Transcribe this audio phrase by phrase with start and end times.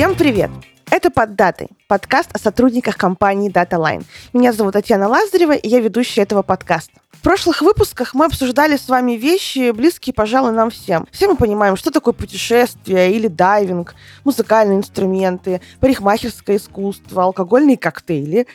[0.00, 0.50] Всем привет!
[0.90, 4.02] Это «Под датой»– подкаст о сотрудниках компании DataLine.
[4.32, 7.02] Меня зовут Татьяна Лазарева, и я ведущая этого подкаста.
[7.10, 11.06] В прошлых выпусках мы обсуждали с вами вещи, близкие, пожалуй, нам всем.
[11.12, 18.46] Все мы понимаем, что такое путешествие или дайвинг, музыкальные инструменты, парикмахерское искусство, алкогольные коктейли.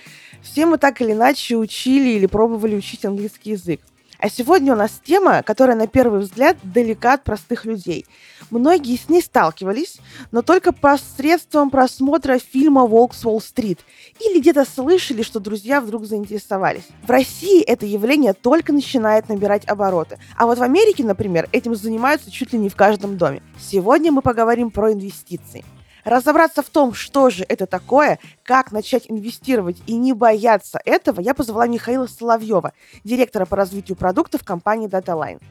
[0.42, 3.82] Все мы так или иначе учили или пробовали учить английский язык.
[4.20, 8.06] А сегодня у нас тема, которая на первый взгляд далека от простых людей.
[8.50, 9.98] Многие с ней сталкивались,
[10.32, 13.80] но только посредством просмотра фильма «Волк с Уолл-стрит»
[14.20, 16.88] или где-то слышали, что друзья вдруг заинтересовались.
[17.04, 20.20] В России это явление только начинает набирать обороты.
[20.38, 23.42] А вот в Америке, например, этим занимаются чуть ли не в каждом доме.
[23.60, 25.66] Сегодня мы поговорим про инвестиции.
[26.06, 31.34] Разобраться в том, что же это такое, как начать инвестировать и не бояться этого, я
[31.34, 32.74] позвала Михаила Соловьева,
[33.04, 35.42] директора по развитию продуктов компании DataLine.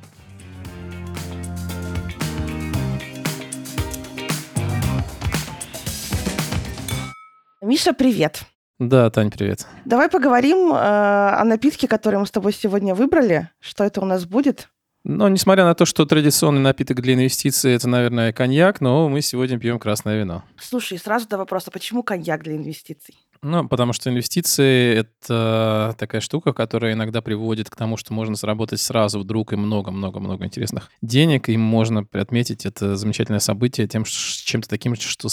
[7.61, 8.45] Миша, привет.
[8.79, 9.67] Да, Тань, привет.
[9.85, 13.51] Давай поговорим э, о напитке, который мы с тобой сегодня выбрали.
[13.59, 14.69] Что это у нас будет?
[15.05, 19.59] Но несмотря на то, что традиционный напиток для инвестиций это, наверное, коньяк, но мы сегодня
[19.59, 20.43] пьем красное вино.
[20.59, 23.15] Слушай, сразу до вопроса, почему коньяк для инвестиций?
[23.45, 28.81] Ну, потому что инвестиции— это такая штука, которая иногда приводит к тому, что можно заработать
[28.81, 34.97] сразу вдруг и много-много-много интересных денег, и можно отметить это замечательное событие тем, чем-то таким,
[34.97, 35.29] что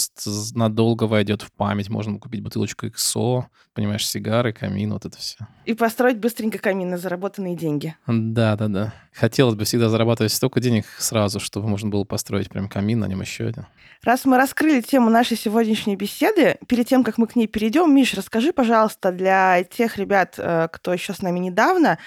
[0.54, 1.88] надолго войдет в память.
[1.88, 5.38] Можно купить бутылочку XO, понимаешь, сигары, камин, вот это все.
[5.64, 7.96] И построить быстренько камин на заработанные деньги.
[8.06, 8.92] Да-да-да.
[9.14, 13.22] Хотелось бы всегда зарабатывать столько денег сразу, чтобы можно было построить прям камин, на нем
[13.22, 13.66] еще один.
[14.02, 18.14] Раз мы раскрыли тему нашей сегодняшней беседы, перед тем, как мы к ней перейдем, Миш,
[18.14, 22.00] расскажи, пожалуйста, для тех ребят, э, кто еще с нами недавно,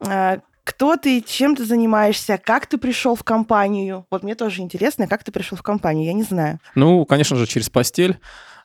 [0.00, 4.06] э, кто ты, чем ты занимаешься, как ты пришел в компанию?
[4.10, 6.58] Вот мне тоже интересно, как ты пришел в компанию, я не знаю.
[6.74, 8.18] Ну, конечно же, через постель.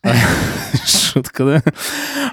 [0.85, 1.63] Шутка, да?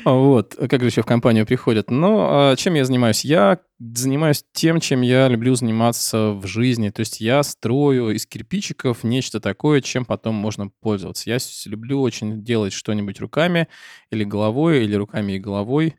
[0.05, 0.55] Вот.
[0.55, 1.91] Как же еще в компанию приходят?
[1.91, 3.25] Ну, а чем я занимаюсь?
[3.25, 6.89] Я занимаюсь тем, чем я люблю заниматься в жизни.
[6.89, 11.29] То есть я строю из кирпичиков нечто такое, чем потом можно пользоваться.
[11.29, 13.69] Я люблю очень делать что-нибудь руками
[14.11, 15.97] или головой, или руками и головой,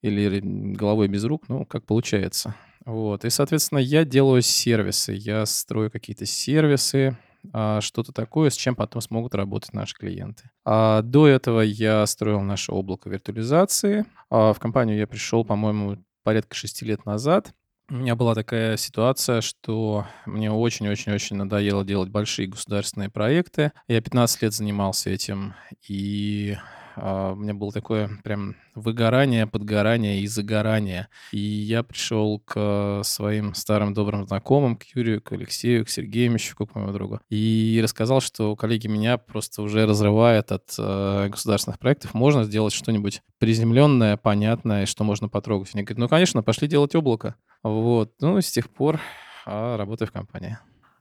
[0.00, 2.54] или головой без рук, ну, как получается.
[2.86, 3.24] Вот.
[3.24, 5.12] И, соответственно, я делаю сервисы.
[5.12, 7.16] Я строю какие-то сервисы,
[7.50, 10.50] что-то такое, с чем потом смогут работать наши клиенты.
[10.64, 14.04] А до этого я строил наше облако виртуализации.
[14.30, 17.54] А в компанию я пришел, по-моему, порядка шести лет назад.
[17.90, 23.72] У меня была такая ситуация, что мне очень-очень-очень надоело делать большие государственные проекты.
[23.88, 25.54] Я 15 лет занимался этим,
[25.86, 26.56] и
[26.96, 31.08] а, у меня было такое прям выгорание, подгорание и загорание.
[31.32, 36.66] И я пришел к своим старым добрым знакомым, к Юрию, к Алексею, к Сергею Мещуку,
[36.66, 42.14] к моему другу, и рассказал, что коллеги меня просто уже разрывает от э, государственных проектов.
[42.14, 45.70] Можно сделать что-нибудь приземленное, понятное, что можно потрогать.
[45.74, 47.36] Они говорят, ну, конечно, пошли делать облако.
[47.62, 48.12] Вот.
[48.20, 49.00] Ну, с тех пор
[49.46, 50.58] а, работаю в компании.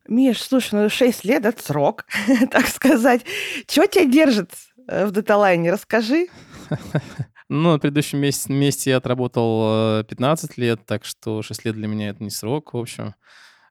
[0.08, 2.06] Миш, слушай, ну 6 лет— это срок,
[2.52, 3.22] так сказать.
[3.68, 4.52] Чего тебя держит
[4.88, 5.72] в Деталайне.
[5.72, 6.28] Расскажи.
[7.50, 12.10] Ну, на предыдущем месяце я отработал 15 э, лет, так что 6 лет для меня
[12.10, 13.14] это не срок, в общем.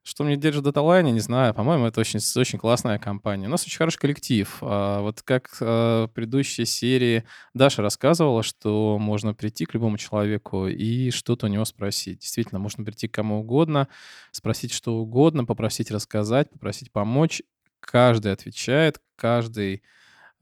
[0.04, 1.54] Что мне держит Деталайне, не знаю.
[1.54, 3.46] По-моему, это очень, очень классная компания.
[3.46, 4.58] У нас очень хороший коллектив.
[4.60, 7.24] А вот как в предыдущей серии
[7.54, 12.20] Даша рассказывала, что можно прийти к любому человеку и что-то у него спросить.
[12.20, 13.88] Действительно, можно прийти к кому угодно,
[14.32, 17.42] спросить что угодно, попросить рассказать, попросить помочь.
[17.78, 19.82] Каждый отвечает, каждый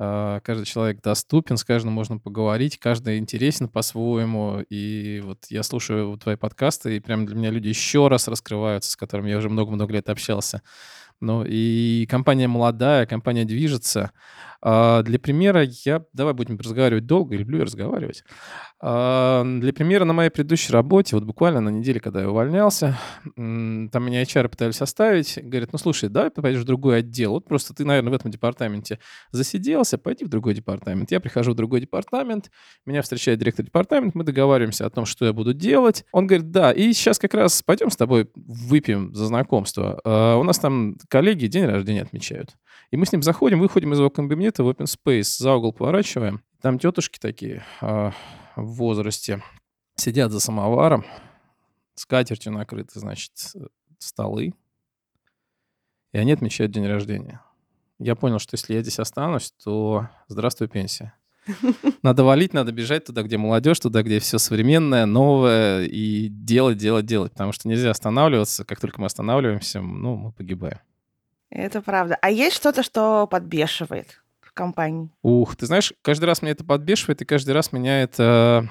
[0.00, 4.64] каждый человек доступен, с каждым можно поговорить, каждый интересен по-своему.
[4.70, 8.96] И вот я слушаю твои подкасты, и прям для меня люди еще раз раскрываются, с
[8.96, 10.62] которыми я уже много-много лет общался.
[11.20, 14.12] Ну, и компания молодая, компания движется.
[14.62, 16.04] А, для примера я...
[16.12, 18.24] Давай будем разговаривать долго, люблю разговаривать.
[18.80, 22.98] А, для примера на моей предыдущей работе, вот буквально на неделе, когда я увольнялся,
[23.36, 27.32] там меня HR пытались оставить, говорят, ну, слушай, давай ты пойдешь в другой отдел.
[27.32, 28.98] Вот просто ты, наверное, в этом департаменте
[29.32, 31.10] засиделся, пойди в другой департамент.
[31.10, 32.50] Я прихожу в другой департамент,
[32.86, 36.04] меня встречает директор департамента, мы договариваемся о том, что я буду делать.
[36.12, 40.00] Он говорит, да, и сейчас как раз пойдем с тобой выпьем за знакомство.
[40.04, 42.56] А, у нас там коллеги день рождения отмечают.
[42.90, 46.42] И мы с ним заходим, выходим из его кабинета в open space, за угол поворачиваем.
[46.60, 48.10] Там тетушки такие э,
[48.56, 49.42] в возрасте
[49.94, 51.04] сидят за самоваром,
[51.94, 53.32] с катертью накрыты, значит,
[53.98, 54.54] столы.
[56.12, 57.40] И они отмечают день рождения.
[57.98, 61.14] Я понял, что если я здесь останусь, то здравствуй, пенсия.
[62.02, 67.06] Надо валить, надо бежать туда, где молодежь, туда, где все современное, новое, и делать, делать,
[67.06, 67.32] делать.
[67.32, 68.64] Потому что нельзя останавливаться.
[68.64, 70.80] Как только мы останавливаемся, ну, мы погибаем.
[71.50, 72.16] Это правда.
[72.22, 74.20] А есть что-то, что подбешивает?
[74.52, 75.10] компаний?
[75.22, 78.68] Ух, ты знаешь, каждый раз меня это подбешивает, и каждый раз меня это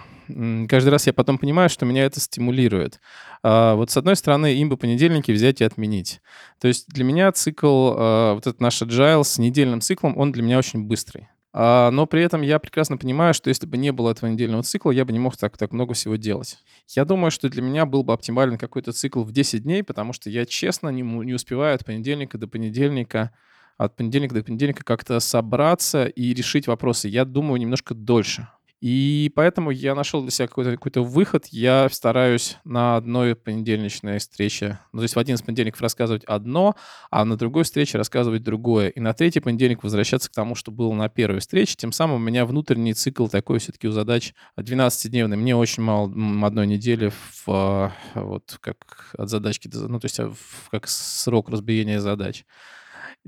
[0.67, 2.99] каждый раз я потом понимаю, что меня это стимулирует.
[3.41, 6.21] А, вот с одной стороны, им бы понедельники взять и отменить.
[6.59, 10.43] То есть для меня цикл, а, вот этот наш agile с недельным циклом, он для
[10.43, 11.29] меня очень быстрый.
[11.51, 14.91] А, но при этом я прекрасно понимаю, что если бы не было этого недельного цикла,
[14.91, 16.59] я бы не мог так, так много всего делать.
[16.89, 20.29] Я думаю, что для меня был бы оптимален какой-то цикл в 10 дней, потому что
[20.29, 23.31] я честно не, не успеваю от понедельника до понедельника
[23.77, 27.07] от понедельника до понедельника как-то собраться и решить вопросы.
[27.07, 28.49] Я думаю немножко дольше.
[28.81, 31.47] И поэтому я нашел для себя какой-то какой выход.
[31.47, 36.75] Я стараюсь на одной понедельничной встрече, ну, то есть в один из понедельников рассказывать одно,
[37.11, 38.89] а на другой встрече рассказывать другое.
[38.89, 41.75] И на третий понедельник возвращаться к тому, что было на первой встрече.
[41.75, 45.35] Тем самым у меня внутренний цикл такой все-таки у задач 12-дневный.
[45.35, 46.05] Мне очень мало
[46.45, 50.31] одной недели в, а, вот как от задачки, ну, то есть а,
[50.71, 52.45] как срок разбиения задач.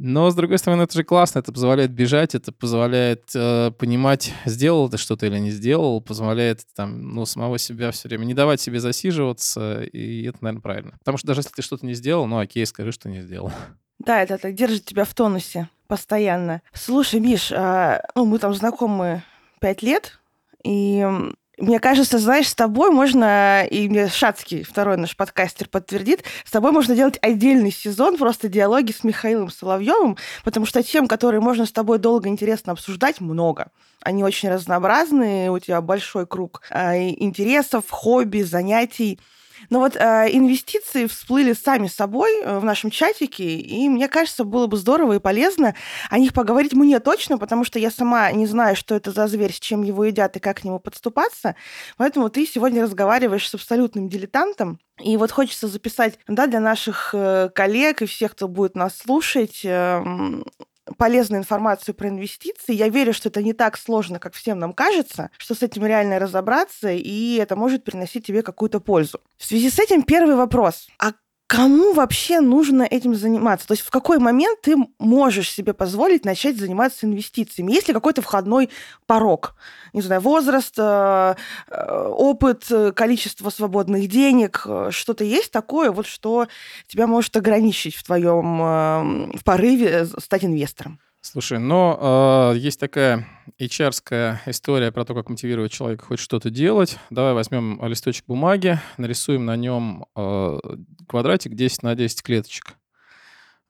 [0.03, 4.89] Но, с другой стороны, это же классно, это позволяет бежать, это позволяет э, понимать, сделал
[4.89, 8.79] ты что-то или не сделал, позволяет там, ну, самого себя все время не давать себе
[8.79, 10.91] засиживаться, и это, наверное, правильно.
[10.97, 13.51] Потому что даже если ты что-то не сделал, ну, окей, скажи, что не сделал.
[13.99, 16.63] Да, это так держит тебя в тонусе постоянно.
[16.73, 19.21] Слушай, Миш, а, ну, мы там знакомы
[19.59, 20.19] пять лет,
[20.63, 21.07] и
[21.61, 26.71] мне кажется, знаешь, с тобой можно, и мне Шацкий, второй наш подкастер, подтвердит, с тобой
[26.71, 31.71] можно делать отдельный сезон, просто диалоги с Михаилом Соловьевым, потому что тем, которые можно с
[31.71, 33.67] тобой долго интересно обсуждать, много.
[34.01, 39.19] Они очень разнообразные, у тебя большой круг э, интересов, хобби, занятий.
[39.69, 44.67] Но вот э, инвестиции всплыли сами собой э, в нашем чатике, и мне кажется, было
[44.67, 45.75] бы здорово и полезно
[46.09, 49.53] о них поговорить мне точно, потому что я сама не знаю, что это за зверь,
[49.53, 51.55] с чем его едят и как к нему подступаться.
[51.97, 54.79] Поэтому ты сегодня разговариваешь с абсолютным дилетантом.
[54.99, 59.61] И вот хочется записать да, для наших э, коллег и всех, кто будет нас слушать,
[59.63, 60.03] э,
[60.97, 62.73] полезную информацию про инвестиции.
[62.73, 66.19] Я верю, что это не так сложно, как всем нам кажется, что с этим реально
[66.19, 69.21] разобраться, и это может приносить тебе какую-то пользу.
[69.37, 70.87] В связи с этим первый вопрос.
[70.99, 71.13] А
[71.51, 73.67] кому вообще нужно этим заниматься?
[73.67, 77.73] То есть в какой момент ты можешь себе позволить начать заниматься инвестициями?
[77.73, 78.69] Есть ли какой-то входной
[79.05, 79.55] порог?
[79.91, 81.35] Не знаю, возраст, э,
[81.67, 86.47] э, опыт, количество свободных денег, э, что-то есть такое, вот что
[86.87, 91.01] тебя может ограничить в твоем в порыве стать инвестором?
[91.19, 93.27] Слушай, но э, есть такая
[93.65, 96.97] hr история про то, как мотивировать человека хоть что-то делать.
[97.09, 100.59] Давай возьмем листочек бумаги, нарисуем на нем э,
[101.07, 102.75] квадратик 10 на 10 клеточек.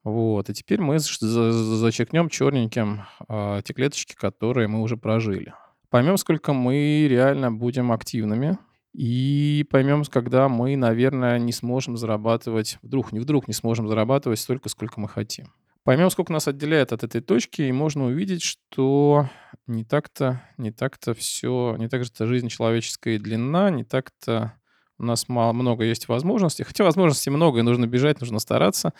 [0.03, 5.53] Вот, и теперь мы зачеркнем черненьким э, те клеточки, которые мы уже прожили.
[5.89, 8.57] Поймем, сколько мы реально будем активными,
[8.93, 14.69] и поймем, когда мы, наверное, не сможем зарабатывать, вдруг, не вдруг не сможем зарабатывать столько,
[14.69, 15.53] сколько мы хотим.
[15.83, 19.29] Поймем, сколько нас отделяет от этой точки, и можно увидеть, что
[19.65, 24.53] не так-то, не так-то все, не так же-то жизнь человеческая длина, не так-то
[25.01, 26.63] у нас мало, много есть возможностей.
[26.63, 28.93] Хотя возможностей много, и нужно бежать, нужно стараться.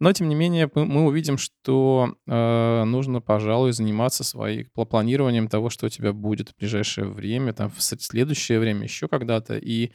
[0.00, 5.86] Но, тем не менее, мы увидим, что э, нужно, пожалуй, заниматься своим планированием того, что
[5.86, 9.56] у тебя будет в ближайшее время, там, в следующее время, еще когда-то.
[9.56, 9.92] И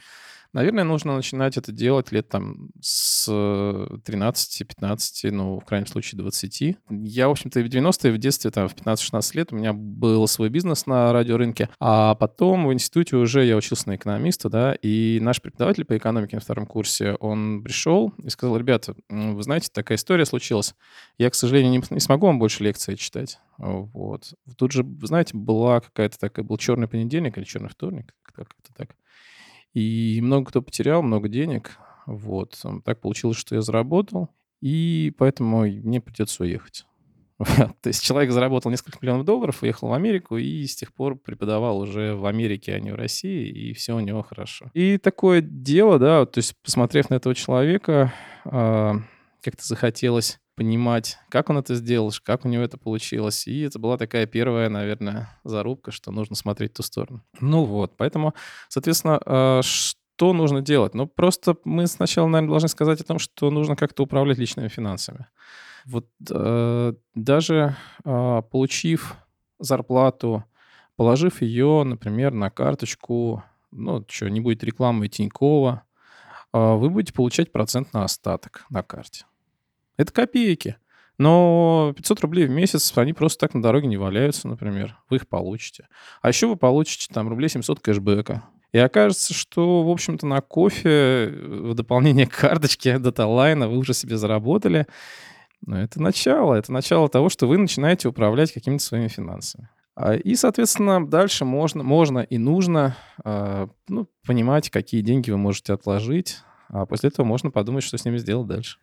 [0.51, 6.77] Наверное, нужно начинать это делать лет там с 13-15, ну, в крайнем случае, 20.
[6.89, 10.49] Я, в общем-то, в 90-е, в детстве, там, в 15-16 лет у меня был свой
[10.49, 15.39] бизнес на радиорынке, а потом в институте уже я учился на экономиста, да, и наш
[15.39, 20.25] преподаватель по экономике на втором курсе, он пришел и сказал, ребята, вы знаете, такая история
[20.25, 20.73] случилась.
[21.19, 23.37] Я, к сожалению, не, не смогу вам больше лекции читать.
[23.59, 24.33] Вот.
[24.57, 28.95] Тут же, знаете, была какая-то такая, был черный понедельник или черный вторник, как-то так.
[29.79, 31.77] И много кто потерял, много денег.
[32.05, 32.61] Вот.
[32.83, 34.29] Так получилось, что я заработал,
[34.61, 36.85] и поэтому мне придется уехать.
[37.37, 41.79] То есть человек заработал несколько миллионов долларов, уехал в Америку и с тех пор преподавал
[41.79, 44.69] уже в Америке, а не в России, и все у него хорошо.
[44.73, 48.95] И такое дело, да, то есть посмотрев на этого человека, а,
[49.41, 53.47] как-то захотелось понимать, как он это сделал, как у него это получилось.
[53.47, 57.23] И это была такая первая, наверное, зарубка, что нужно смотреть в ту сторону.
[57.39, 58.33] Ну вот, поэтому,
[58.67, 60.95] соответственно, э, что нужно делать?
[60.95, 65.27] Ну, просто мы сначала, наверное, должны сказать о том, что нужно как-то управлять личными финансами.
[65.85, 69.15] Вот э, даже э, получив
[69.59, 70.43] зарплату,
[70.97, 75.83] положив ее, например, на карточку, ну, что, не будет рекламы Тинькова,
[76.51, 79.23] э, вы будете получать процент на остаток на карте.
[79.99, 80.77] Это копейки.
[81.17, 84.95] Но 500 рублей в месяц, они просто так на дороге не валяются, например.
[85.09, 85.89] Вы их получите.
[86.21, 88.43] А еще вы получите там рублей 700 кэшбэка.
[88.71, 94.15] И окажется, что, в общем-то, на кофе в дополнение к карточке даталайна вы уже себе
[94.15, 94.87] заработали.
[95.65, 96.55] Ну, это начало.
[96.55, 99.67] Это начало того, что вы начинаете управлять какими-то своими финансами.
[99.95, 105.73] А, и, соответственно, дальше можно, можно и нужно а, ну, понимать, какие деньги вы можете
[105.73, 106.37] отложить,
[106.69, 108.77] а после этого можно подумать, что с ними сделать дальше.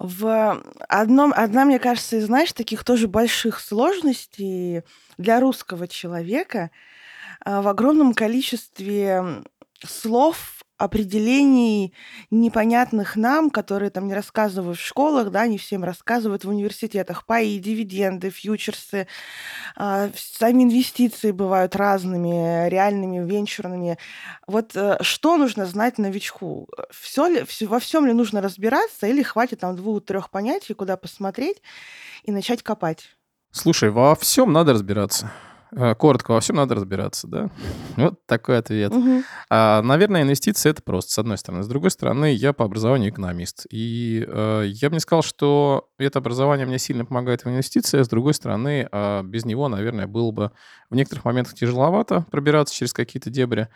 [0.00, 4.82] В одном, одна, мне кажется, из, знаешь, таких тоже больших сложностей
[5.18, 6.70] для русского человека
[7.44, 9.42] в огромном количестве
[9.86, 11.92] слов определений
[12.30, 17.26] непонятных нам, которые там не рассказывают в школах, да, не всем рассказывают в университетах.
[17.26, 19.06] Паи, дивиденды, фьючерсы,
[19.76, 23.98] э, сами инвестиции бывают разными, реальными, венчурными.
[24.46, 26.68] Вот э, что нужно знать новичку?
[26.90, 31.60] Все ли, все, во всем ли нужно разбираться или хватит там двух-трех понятий, куда посмотреть
[32.22, 33.16] и начать копать?
[33.52, 35.30] Слушай, во всем надо разбираться.
[35.72, 37.50] Э, коротко, во всем надо разбираться, да?
[37.96, 38.92] Вот такой ответ.
[38.92, 39.22] Угу.
[39.50, 41.62] А, наверное, инвестиции это просто, с одной стороны.
[41.62, 43.66] С другой стороны, я по образованию экономист.
[43.70, 48.04] И э, я бы не сказал, что это образование мне сильно помогает в инвестициях.
[48.04, 50.50] С другой стороны, э, без него, наверное, было бы
[50.90, 53.68] в некоторых моментах тяжеловато пробираться через какие-то дебри.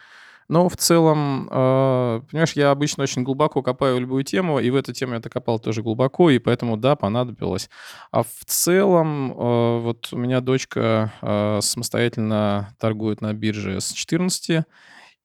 [0.48, 4.92] Но в целом, э, понимаешь, я обычно очень глубоко копаю любую тему, и в эту
[4.92, 7.70] тему я копал тоже глубоко, и поэтому, да, понадобилось.
[8.10, 14.64] А в целом, э, вот у меня дочка э, самостоятельно торгует на бирже с 14,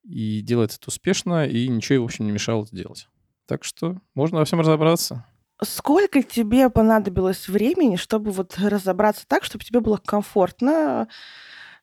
[0.04, 3.08] и делает это успешно, и ничего в общем, не мешало это делать.
[3.46, 5.26] Так что можно во всем разобраться.
[5.62, 11.10] Сколько тебе понадобилось времени, чтобы вот разобраться так, чтобы тебе было комфортно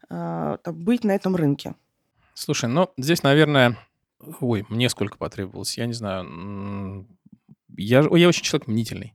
[0.09, 1.75] э, быть на этом рынке?
[2.38, 3.78] Слушай, ну, здесь, наверное,
[4.40, 7.07] ой, мне сколько потребовалось, я не знаю,
[7.78, 9.14] я, я очень человек мнительный.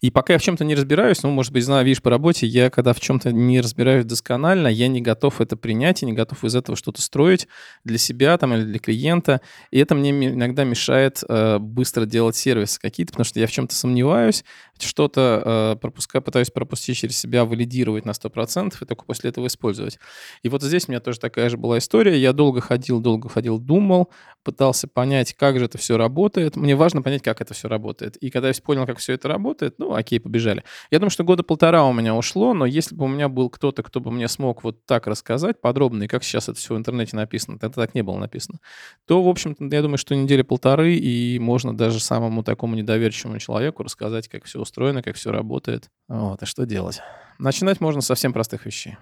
[0.00, 2.70] И пока я в чем-то не разбираюсь, ну, может быть, знаю, видишь, по работе, я
[2.70, 6.54] когда в чем-то не разбираюсь досконально, я не готов это принять и не готов из
[6.54, 7.48] этого что-то строить
[7.82, 9.40] для себя там или для клиента.
[9.72, 13.74] И это мне иногда мешает э, быстро делать сервисы какие-то, потому что я в чем-то
[13.74, 14.44] сомневаюсь,
[14.82, 19.98] что-то э, пропускаю, пытаюсь пропустить через себя, валидировать на 100% и только после этого использовать.
[20.42, 22.18] И вот здесь у меня тоже такая же была история.
[22.18, 24.10] Я долго ходил, долго ходил, думал,
[24.42, 26.56] пытался понять, как же это все работает.
[26.56, 28.16] Мне важно понять, как это все работает.
[28.16, 30.64] И когда я понял, как все это работает, ну, окей, побежали.
[30.90, 33.82] Я думаю, что года полтора у меня ушло, но если бы у меня был кто-то,
[33.82, 37.16] кто бы мне смог вот так рассказать подробно, и как сейчас это все в интернете
[37.16, 38.58] написано, это так не было написано,
[39.06, 43.82] то, в общем-то, я думаю, что недели полторы, и можно даже самому такому недоверчивому человеку
[43.82, 45.90] рассказать, как все устроено, как все работает.
[46.08, 47.00] Вот, и что делать?
[47.38, 48.96] Начинать можно совсем простых вещей.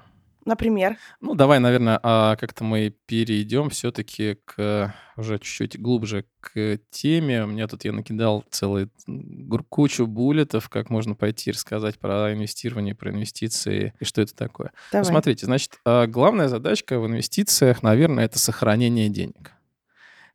[0.45, 0.97] Например?
[1.21, 7.45] Ну, давай, наверное, а как-то мы перейдем все-таки к уже чуть-чуть глубже к теме.
[7.45, 8.91] У меня тут я накидал целую
[9.69, 14.73] кучу буллетов, как можно пойти рассказать про инвестирование, про инвестиции и что это такое.
[14.91, 15.05] Давай.
[15.05, 19.53] Ну, смотрите, значит, а главная задачка в инвестициях, наверное, это сохранение денег.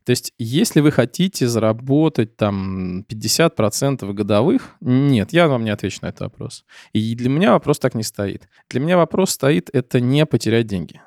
[0.05, 6.07] То есть, если вы хотите заработать там 50% годовых, нет, я вам не отвечу на
[6.07, 6.65] этот вопрос.
[6.91, 8.49] И для меня вопрос так не стоит.
[8.69, 11.01] Для меня вопрос стоит это не потерять деньги.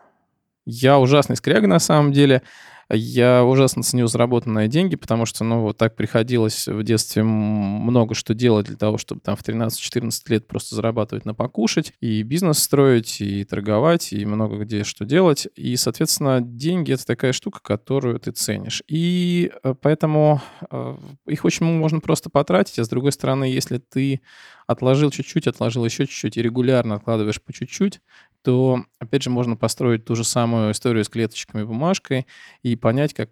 [0.64, 2.42] Я ужасный скряга на самом деле.
[2.90, 8.32] Я ужасно ценю заработанные деньги, потому что, ну, вот так приходилось в детстве много что
[8.32, 13.20] делать для того, чтобы там в 13-14 лет просто зарабатывать на покушать, и бизнес строить,
[13.20, 15.48] и торговать, и много где что делать.
[15.56, 18.82] И, соответственно, деньги— это такая штука, которую ты ценишь.
[18.86, 20.40] И э, поэтому
[20.70, 24.20] э, их очень можно просто потратить, а с другой стороны, если ты
[24.66, 28.00] отложил чуть-чуть, отложил еще чуть-чуть и регулярно откладываешь по чуть-чуть,
[28.42, 32.26] то, опять же, можно построить ту же самую историю с клеточками бумажкой
[32.62, 33.30] и понять, как,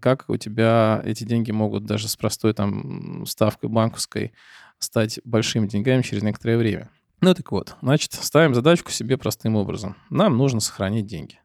[0.00, 4.32] как у тебя эти деньги могут даже с простой там ставкой банковской
[4.78, 6.90] стать большими деньгами через некоторое время.
[7.20, 9.96] Ну так вот, значит, ставим задачку себе простым образом.
[10.10, 11.40] Нам нужно сохранить деньги.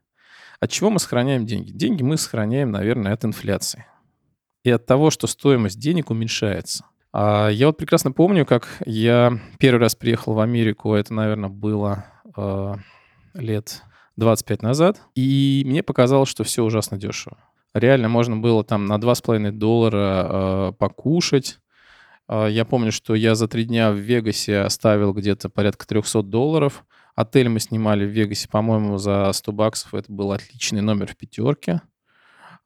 [0.60, 1.72] От чего мы сохраняем деньги?
[1.72, 3.86] Деньги мы сохраняем, наверное, от инфляции.
[4.63, 6.86] И от того, что стоимость денег уменьшается.
[7.12, 12.06] А я вот прекрасно помню, как я первый раз приехал в Америку, это, наверное, было
[12.36, 12.75] а,
[13.34, 13.82] лет
[14.18, 17.38] 25 назад, и мне показалось, что все ужасно дешево.
[17.74, 21.60] Реально можно было там на 2,5 доллара э, покушать.
[22.28, 26.84] Я помню, что я за три дня в Вегасе оставил где-то порядка 300 долларов.
[27.16, 29.94] Отель мы снимали в Вегасе, по-моему, за 100 баксов.
[29.94, 31.82] Это был отличный номер в пятерке.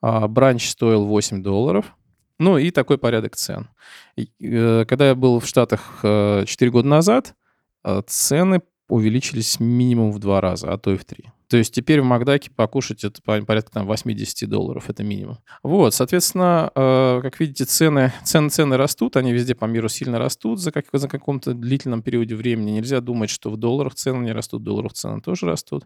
[0.02, 1.96] Бранч стоил 8 долларов.
[2.40, 3.70] Ну и такой порядок цен.
[4.18, 7.36] Э, когда я был в Штатах э, 4 года назад,
[7.84, 11.32] э, цены увеличились минимум в два раза, а то и в три.
[11.54, 15.38] То есть теперь в Макдаке покушать это порядка там 80 долларов, это минимум.
[15.62, 20.60] Вот, соответственно, э, как видите, цены, цены, цены растут, они везде по миру сильно растут
[20.60, 22.72] за, как, за каком-то длительном периоде времени.
[22.72, 25.86] Нельзя думать, что в долларах цены не растут, в долларах цены тоже растут.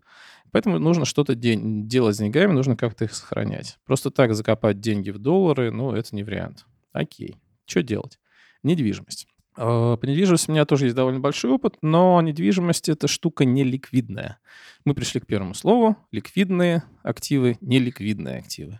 [0.53, 3.77] Поэтому нужно что-то де- делать с деньгами, нужно как-то их сохранять.
[3.85, 6.65] Просто так закопать деньги в доллары, ну, это не вариант.
[6.93, 8.19] Окей, что делать?
[8.63, 9.27] Недвижимость.
[9.57, 14.37] Э, по недвижимости у меня тоже есть довольно большой опыт, но недвижимость— это штука неликвидная.
[14.85, 15.97] Мы пришли к первому слову.
[16.11, 18.79] Ликвидные активы, неликвидные активы.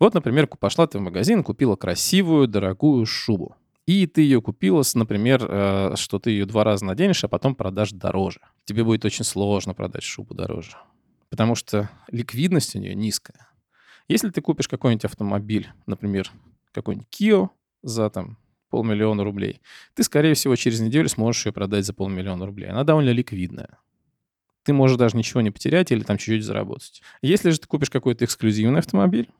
[0.00, 3.56] Вот, например, пошла ты в магазин, купила красивую, дорогую шубу.
[3.86, 7.92] И ты ее купила, например, э, что ты ее два раза наденешь, а потом продашь
[7.92, 8.40] дороже.
[8.64, 10.76] Тебе будет очень сложно продать шубу дороже,
[11.30, 13.48] потому что ликвидность у нее низкая.
[14.08, 16.30] Если ты купишь какой-нибудь автомобиль, например,
[16.72, 17.48] какой-нибудь Kia
[17.82, 18.38] за там
[18.70, 19.60] полмиллиона рублей,
[19.94, 22.70] ты, скорее всего, через неделю сможешь ее продать за полмиллиона рублей.
[22.70, 23.78] Она довольно ликвидная.
[24.64, 27.02] Ты можешь даже ничего не потерять или там чуть-чуть заработать.
[27.22, 29.30] Если же ты купишь какой-то эксклюзивный автомобиль,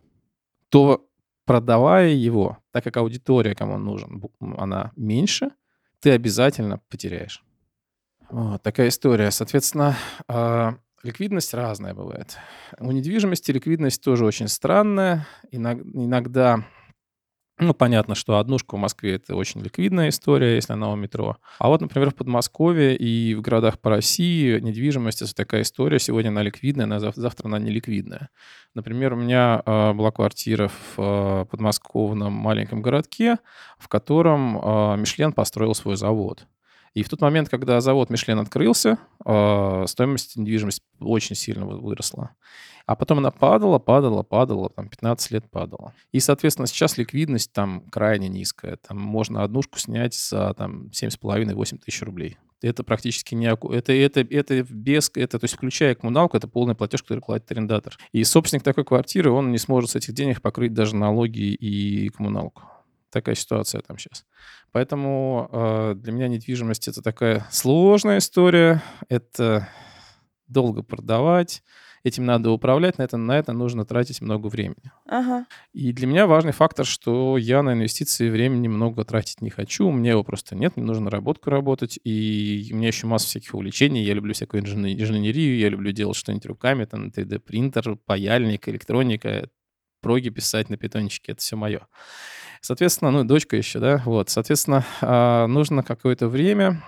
[0.68, 1.08] то
[1.44, 4.22] продавая его, так как аудитория, кому он нужен,
[4.56, 5.50] она меньше,
[6.00, 7.42] ты обязательно потеряешь.
[8.30, 9.30] Вот такая история.
[9.30, 9.96] Соответственно,
[10.28, 12.38] э, ликвидность разная бывает.
[12.78, 15.26] У недвижимости ликвидность тоже очень странная.
[15.50, 16.64] Иногда
[17.58, 21.38] ну, понятно, что однушка в Москве— это очень ликвидная история, если она у метро.
[21.58, 25.98] А вот, например, в Подмосковье и в городах по России недвижимость— это такая история.
[25.98, 28.28] Сегодня она ликвидная, она завтра, завтра она не ликвидная.
[28.74, 33.38] Например, у меня э, была квартира в э, подмосковном маленьком городке,
[33.78, 36.46] в котором э, Мишлен построил свой завод.
[36.92, 42.30] И в тот момент, когда завод Мишлен открылся, стоимость недвижимости очень сильно выросла.
[42.86, 45.92] А потом она падала, падала, падала, там 15 лет падала.
[46.12, 48.76] И, соответственно, сейчас ликвидность там крайне низкая.
[48.76, 52.38] Там можно однушку снять за там 7,5-8 тысяч рублей.
[52.62, 53.46] Это практически не...
[53.48, 55.10] Это, это, это без...
[55.16, 57.98] Это, то есть, включая коммуналку, это полный платеж, который платит арендатор.
[58.12, 62.62] И собственник такой квартиры, он не сможет с этих денег покрыть даже налоги и коммуналку.
[63.10, 64.24] Такая ситуация там сейчас.
[64.70, 68.80] Поэтому э, для меня недвижимость это такая сложная история.
[69.08, 69.68] Это
[70.46, 71.62] долго продавать
[72.06, 74.92] этим надо управлять, на это, на это нужно тратить много времени.
[75.06, 75.46] Ага.
[75.72, 79.92] И для меня важный фактор, что я на инвестиции времени много тратить не хочу, у
[79.92, 84.04] меня его просто нет, мне нужно работку работать, и у меня еще масса всяких увлечений,
[84.04, 89.50] я люблю всякую инженерию, я люблю делать что-нибудь руками, там 3D-принтер, паяльник, электроника,
[90.00, 91.88] проги писать на питончике, это все мое.
[92.60, 96.84] Соответственно, ну, дочка еще, да, вот, соответственно, а, нужно какое-то время,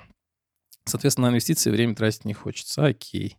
[0.84, 3.36] соответственно, на инвестиции время тратить не хочется, окей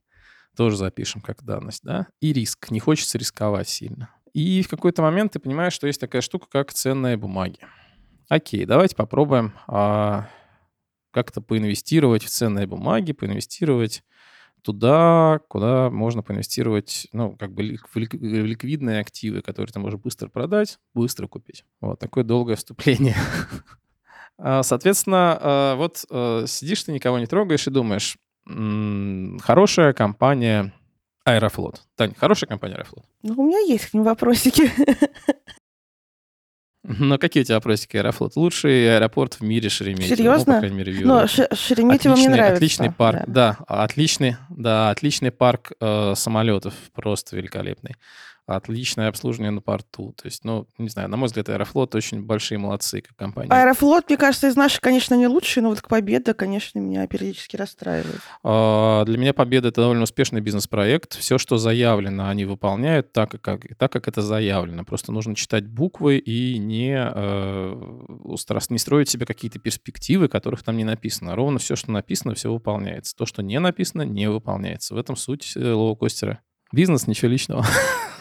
[0.60, 2.70] тоже запишем как данность, да, и риск.
[2.70, 4.10] Не хочется рисковать сильно.
[4.34, 7.60] И в какой-то момент ты понимаешь, что есть такая штука, как ценные бумаги.
[8.28, 10.28] Окей, давайте попробуем а,
[11.12, 14.04] как-то поинвестировать в ценные бумаги, поинвестировать
[14.62, 20.78] туда, куда можно поинвестировать, ну, как бы в ликвидные активы, которые ты можешь быстро продать,
[20.94, 21.64] быстро купить.
[21.80, 23.16] Вот такое долгое вступление.
[24.42, 28.18] А, соответственно, а, вот э, сидишь ты, никого не трогаешь и думаешь,
[29.42, 30.74] хорошая компания
[31.26, 31.84] Аэрофлот.
[31.96, 33.06] Тань, хорошая компания Аэрофлот?
[33.24, 34.72] Ну, у меня есть к ним вопросики.
[36.84, 38.38] Ну, какие у тебя вопросики Аэрофлот?
[38.38, 40.16] Лучший аэропорт в мире Шереметьево.
[40.16, 40.54] Серьезно?
[40.54, 42.56] Ну, по крайней мере, Но Шереметьево отличный, мне нравится.
[42.56, 43.58] Отличный парк, да.
[43.68, 47.96] да, отличный, да, отличный парк э, самолетов, просто великолепный
[48.56, 50.14] отличное обслуживание на порту.
[50.18, 53.52] То есть, ну, не знаю, на мой взгляд, Аэрофлот очень большие молодцы как компания.
[53.52, 58.22] Аэрофлот, мне кажется, из наших, конечно, не лучший, но вот Победа, конечно, меня периодически расстраивает.
[58.44, 61.18] А, для меня Победа— это довольно успешный бизнес-проект.
[61.18, 64.84] Все, что заявлено, они выполняют так, как, так, как это заявлено.
[64.84, 67.76] Просто нужно читать буквы и не, э,
[68.70, 71.36] не строить себе какие-то перспективы, которых там не написано.
[71.36, 73.16] Ровно все, что написано, все выполняется.
[73.16, 74.96] То, что не написано, не выполняется.
[74.96, 76.42] В этом суть э, лоукостера.
[76.72, 77.66] Бизнес, ничего личного.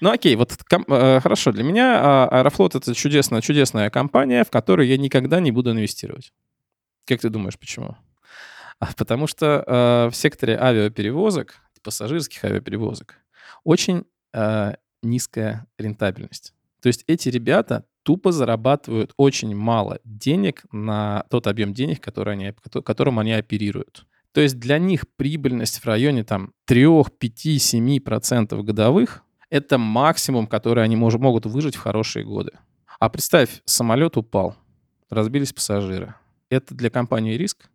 [0.00, 4.88] Ну окей, вот э, хорошо, для меня а, Аэрофлот это чудесная, чудесная компания, в которой
[4.88, 6.32] я никогда не буду инвестировать.
[7.06, 7.96] Как ты думаешь, почему?
[8.78, 13.16] А, потому что э, в секторе авиаперевозок, пассажирских авиаперевозок,
[13.64, 16.54] очень э, низкая рентабельность.
[16.80, 22.54] То есть эти ребята тупо зарабатывают очень мало денег на тот объем денег, который они,
[22.84, 24.06] которым они оперируют.
[24.32, 26.86] То есть для них прибыльность в районе там 3,
[27.18, 32.52] 5, 7% годовых— это максимум, который они мож- могут выжить в хорошие годы.
[33.00, 34.56] А представь, самолет упал,
[35.08, 36.14] разбились пассажиры.
[36.48, 37.68] Это для компании риск?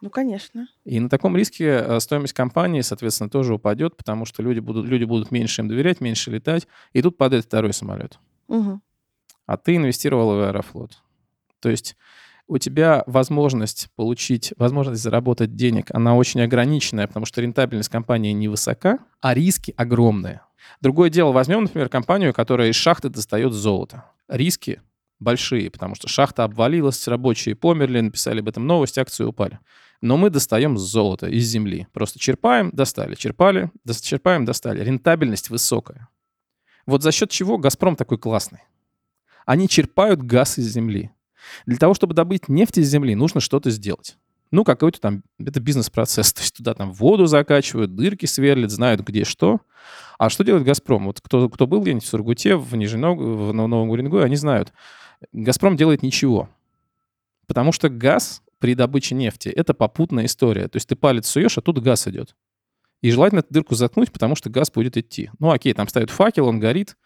[0.00, 0.68] Ну, конечно.
[0.84, 5.04] И на таком риске э, стоимость компании, соответственно, тоже упадет, потому что люди будут, люди
[5.04, 8.18] будут меньше им доверять, меньше летать, и тут падает второй самолет.
[8.48, 8.80] Угу.
[9.46, 11.02] А ты инвестировал в Аэрофлот.
[11.60, 11.96] То есть
[12.46, 18.98] у тебя возможность получить, возможность заработать денег, она очень ограниченная, потому что рентабельность компании невысока,
[19.20, 20.42] а риски огромные.
[20.80, 24.04] Другое дело, возьмем, например, компанию, которая из шахты достает золото.
[24.28, 24.80] Риски
[25.20, 29.58] большие, потому что шахта обвалилась, рабочие померли, написали об этом новость, акции упали.
[30.00, 31.86] Но мы достаем золото из земли.
[31.92, 33.70] Просто черпаем, достали, черпали,
[34.02, 34.84] черпаем, достали.
[34.84, 36.08] Рентабельность высокая.
[36.84, 38.60] Вот за счет чего «Газпром» такой классный?
[39.46, 41.10] Они черпают газ из земли.
[41.66, 44.16] Для того, чтобы добыть нефть из земли, нужно что-то сделать.
[44.50, 46.32] Ну, какой-то там, это бизнес-процесс.
[46.34, 49.60] То есть туда там воду закачивают, дырки сверлят, знают где что.
[50.18, 51.06] А что делает «Газпром»?
[51.06, 54.72] Вот кто, кто был где-нибудь в Сургуте, в Нижнем в Новом Уренгое, они знают.
[55.32, 56.48] «Газпром» делает ничего.
[57.46, 60.68] Потому что газ при добыче нефти— это попутная история.
[60.68, 62.34] То есть ты палец суешь, а тут газ идет.
[63.02, 65.30] И желательно эту дырку заткнуть, потому что газ будет идти.
[65.38, 66.96] Ну, окей, там ставят факел, он горит,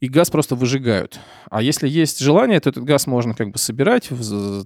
[0.00, 1.18] и газ просто выжигают.
[1.50, 4.10] А если есть желание, то этот газ можно как бы собирать,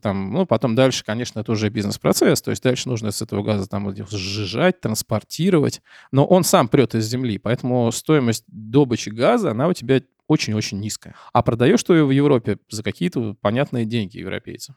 [0.03, 3.69] там, ну, потом дальше, конечно, это уже бизнес-процесс, то есть дальше нужно с этого газа
[3.69, 9.73] там сжижать, транспортировать, но он сам прет из земли, поэтому стоимость добычи газа, она у
[9.73, 11.15] тебя очень-очень низкая.
[11.33, 14.77] А продаешь ты его в Европе за какие-то понятные деньги европейцам.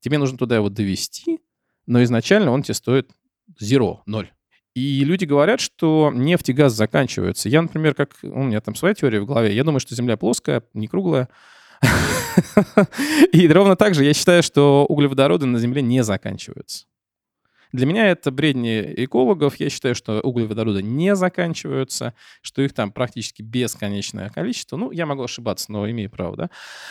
[0.00, 1.40] Тебе нужно туда его довести,
[1.86, 3.10] но изначально он тебе стоит
[3.60, 4.30] zero, ноль.
[4.76, 7.48] И люди говорят, что нефть и газ заканчиваются.
[7.48, 10.64] Я, например, как у меня там своя теория в голове, я думаю, что Земля плоская,
[10.74, 11.30] не круглая.
[13.32, 16.84] И ровно так же я считаю, что углеводороды на Земле не заканчиваются.
[17.72, 19.56] Для меня это бредни экологов.
[19.56, 22.12] Я считаю, что углеводороды не заканчиваются,
[22.42, 24.76] что их там практически бесконечное количество.
[24.76, 26.50] Ну, я могу ошибаться, но имею право, да?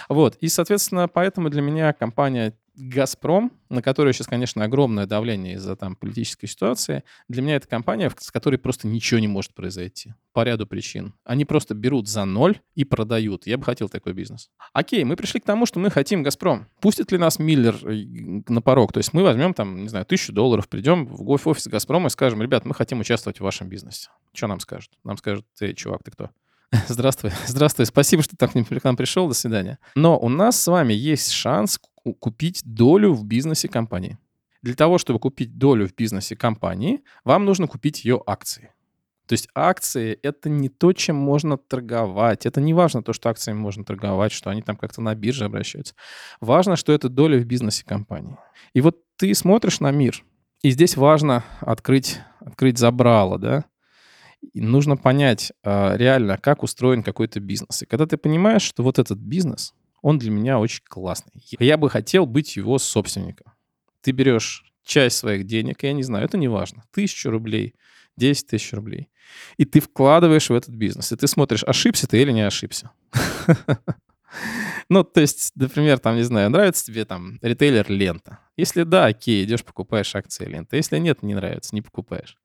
[0.10, 0.38] Вот.
[0.38, 5.96] И, соответственно, поэтому для меня компания «Газпром», на которую сейчас, конечно, огромное давление из-за там
[5.96, 10.68] политической ситуации, для меня это компания, с которой просто ничего не может произойти по ряду
[10.68, 11.14] причин.
[11.24, 13.48] Они просто берут за ноль и продают.
[13.48, 14.50] Я бы хотел такой бизнес.
[14.74, 16.68] Окей, мы пришли к тому, что мы хотим «Газпром».
[16.82, 18.94] Пустит ли нас Миллер э, на порог?
[18.94, 22.42] То есть мы возьмем там, не знаю, тысячу долларов, придем в офис «Газпрома» и скажем,
[22.42, 24.10] ребят, мы хотим участвовать в вашем бизнесе.
[24.34, 24.92] Что нам скажут?
[25.04, 26.30] Нам скажут, ты, чувак, ты кто?
[26.88, 29.80] Здравствуй, здравствуй, спасибо, что так к нам пришел, до свидания.
[29.96, 31.80] Но у нас с вами есть шанс
[32.20, 34.18] купить долю в бизнесе компании.
[34.62, 38.72] Для того, чтобы купить долю в бизнесе компании, вам нужно купить ее акции.
[39.28, 42.46] То есть акции— это не то, чем можно торговать.
[42.46, 45.96] Это не важно то, что акциями можно торговать, что они там как-то на бирже обращаются.
[46.42, 48.38] Важно, что это доля в бизнесе компании.
[48.74, 50.24] И вот ты смотришь на мир,
[50.62, 53.66] и здесь важно открыть, открыть забрало, да,
[54.54, 57.84] нужно понять э, реально, как устроен какой-то бизнес.
[57.84, 59.74] И когда ты понимаешь, что вот этот бизнес—
[60.06, 61.44] он для меня очень классный.
[61.58, 63.52] Я бы хотел быть его собственником.
[64.02, 67.74] Ты берешь часть своих денег, я не знаю, это не важно, тысячу рублей,
[68.16, 69.10] 10 тысяч рублей,
[69.58, 72.92] и ты вкладываешь в этот бизнес, и ты смотришь, ошибся ты или не ошибся.
[74.90, 78.40] Ну, то есть, например, там, не знаю, нравится тебе там ритейлер лента.
[78.56, 80.78] Если да, окей, идешь, покупаешь акции ленты.
[80.78, 82.38] Если нет, не нравится, не покупаешь.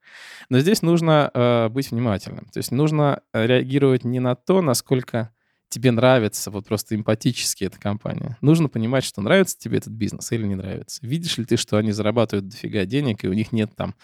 [0.48, 2.46] Но здесь нужно э, быть внимательным.
[2.46, 5.32] То есть нужно реагировать не на то, насколько
[5.70, 8.36] тебе нравится, вот просто эмпатически эта компания.
[8.40, 10.98] Нужно понимать, что нравится тебе этот бизнес или не нравится.
[11.02, 13.94] Видишь ли ты, что они зарабатывают дофига денег, и у них нет там,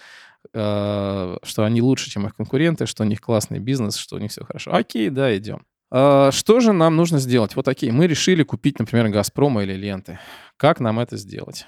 [0.55, 4.31] э, что они лучше, чем их конкуренты, что у них классный бизнес, что у них
[4.31, 4.73] все хорошо.
[4.73, 5.67] Окей, да, идем.
[5.91, 7.57] Э, что же нам нужно сделать?
[7.57, 10.19] Вот окей, мы решили купить, например, Газпрома или Ленты.
[10.57, 11.67] Как нам это сделать?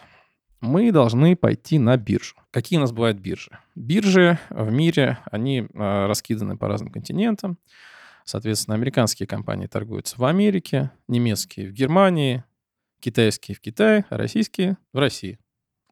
[0.60, 2.36] мы должны пойти на биржу.
[2.50, 3.58] Какие у нас бывают биржи?
[3.74, 7.58] Биржи в мире, они э, раскиданы по разным континентам.
[8.24, 12.44] Соответственно, американские компании торгуются в Америке, немецкие в Германии,
[13.00, 15.38] китайские в Китае, а российские в России.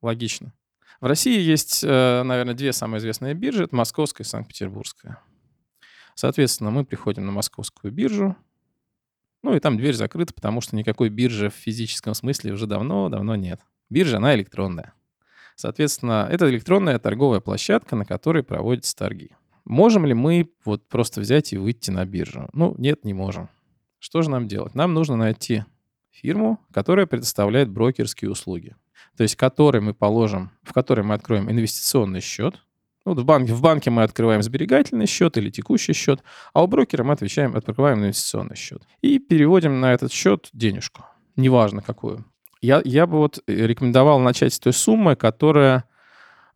[0.03, 0.53] Логично.
[1.01, 3.65] В России есть, э, наверное, две самые известные биржи.
[3.65, 5.21] Это московская и санкт-петербургская.
[6.17, 8.35] Соответственно, мы приходим на московскую биржу,
[9.43, 13.61] ну и там дверь закрыта, потому что никакой биржи в физическом смысле уже давно-давно нет.
[13.91, 14.95] Биржа, она электронная.
[15.57, 19.31] Соответственно, это электронная торговая площадка, на которой проводятся торги.
[19.67, 22.49] Можем ли мы вот просто взять и выйти на биржу?
[22.55, 23.51] Ну, нет, не можем.
[23.99, 24.75] Что же нам делать?
[24.75, 25.65] Нам нужно найти
[26.11, 28.75] фирму, которая предоставляет брокерские услуги.
[29.19, 32.63] То есть, которой мы положим, в которой мы откроем инвестиционный счет.
[33.07, 37.05] Ну, в, банке, в банке мы открываем сберегательный счет или текущий счет, а у брокера
[37.05, 38.83] мы отвечаем, открываем инвестиционный счет.
[39.01, 41.05] И переводим на этот счет денежку.
[41.37, 42.25] Неважно какую.
[42.61, 45.85] Я, я бы вот рекомендовал начать с той суммы, которая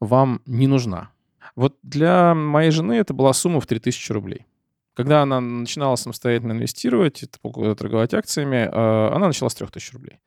[0.01, 1.11] вам не нужна.
[1.55, 4.47] Вот для моей жены это была сумма в 3000 рублей.
[4.95, 10.19] Когда она начинала самостоятельно инвестировать, торговать акциями, а, она начала с 3000 рублей.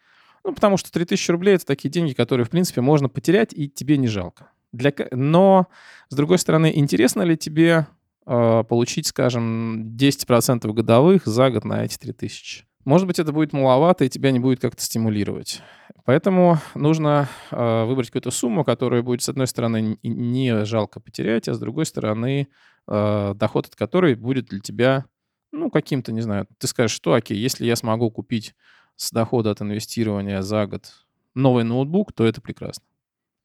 [0.45, 3.97] Ну, потому что 3000 рублей— это такие деньги, которые, в принципе, можно потерять, и тебе
[3.97, 4.52] не жалко.
[4.73, 4.91] Для...
[5.11, 5.67] Но,
[6.09, 7.87] с другой стороны, интересно ли тебе
[8.25, 12.65] э, получить, скажем, 10% годовых за год на эти 3000?
[12.83, 15.61] Может быть, это будет маловато, и тебя не будет как-то стимулировать.
[16.05, 21.53] Поэтому нужно э, выбрать какую-то сумму, которую будет, с одной стороны, не жалко потерять, а
[21.53, 22.49] с другой стороны,
[22.87, 25.05] э, доход от которой будет для тебя,
[25.53, 28.53] ну, каким-то, не знаю, ты скажешь, что, окей, если я смогу купить
[28.97, 30.91] с дохода от инвестирования за год
[31.35, 32.83] новый ноутбук, то это прекрасно.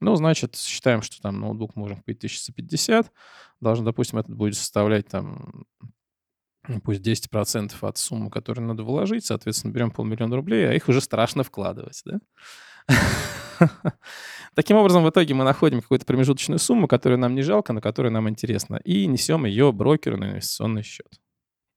[0.01, 3.13] Ну, значит, считаем, что там ноутбук можем купить 1050,
[3.61, 5.65] должен, допустим, это будет составлять там
[6.85, 11.43] пусть 10% от суммы, которую надо вложить, соответственно, берем полмиллиона рублей, а их уже страшно
[11.43, 12.21] вкладывать, да?
[14.55, 18.13] Таким образом, в итоге мы находим какую-то промежуточную сумму, которую нам не жалко, но которая
[18.13, 21.21] нам интересна, и несем ее брокеру на инвестиционный счет.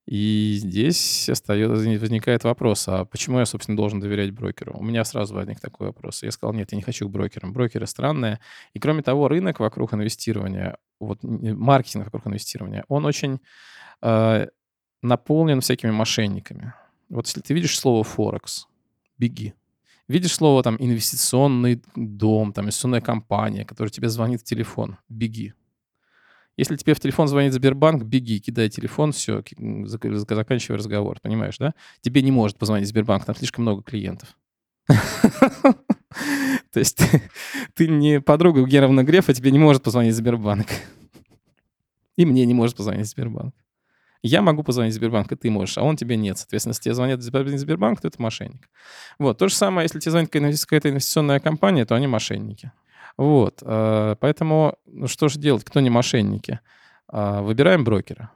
[0.08, 4.76] И здесь остается, возникает вопрос, а почему я, собственно, должен доверять брокеру?
[4.78, 6.24] У меня сразу возник такой вопрос.
[6.24, 7.54] Я сказал, нет, я не хочу к брокерам.
[7.54, 8.40] Брокеры странные.
[8.74, 13.40] И кроме того, рынок вокруг инвестирования, вот маркетинг вокруг инвестирования, он очень
[14.02, 14.48] э,
[15.02, 16.74] наполнен всякими мошенниками.
[17.10, 18.68] Вот если ты видишь слово «форекс»,
[19.18, 19.54] беги.
[20.08, 25.54] Видишь слово там инвестиционный дом, там инвестиционная компания, которая тебе звонит в телефон, беги.
[26.62, 31.74] Если тебе в телефон звонит Сбербанк, беги, кидай телефон, все, заканчивай разговор, понимаешь, да?
[32.02, 34.38] Тебе не может позвонить Сбербанк, там слишком много клиентов.
[34.88, 37.02] То есть
[37.74, 40.68] ты не подруга у Германа Грефа, тебе не может позвонить Сбербанк.
[42.16, 43.56] И мне не может позвонить Сбербанк.
[44.22, 46.38] Я могу позвонить в Сбербанк, и ты можешь, а он тебе нет.
[46.38, 48.70] Соответственно, если тебе звонят в Сбербанк, то это мошенник.
[49.18, 49.40] Вот.
[49.40, 52.72] То же самое, если тебе звонит какая-то инвестиционная компания, то они мошенники.
[53.22, 53.60] Вот.
[53.62, 56.60] Э, поэтому ну, что же делать, кто не мошенники?
[57.08, 58.32] А, выбираем брокера.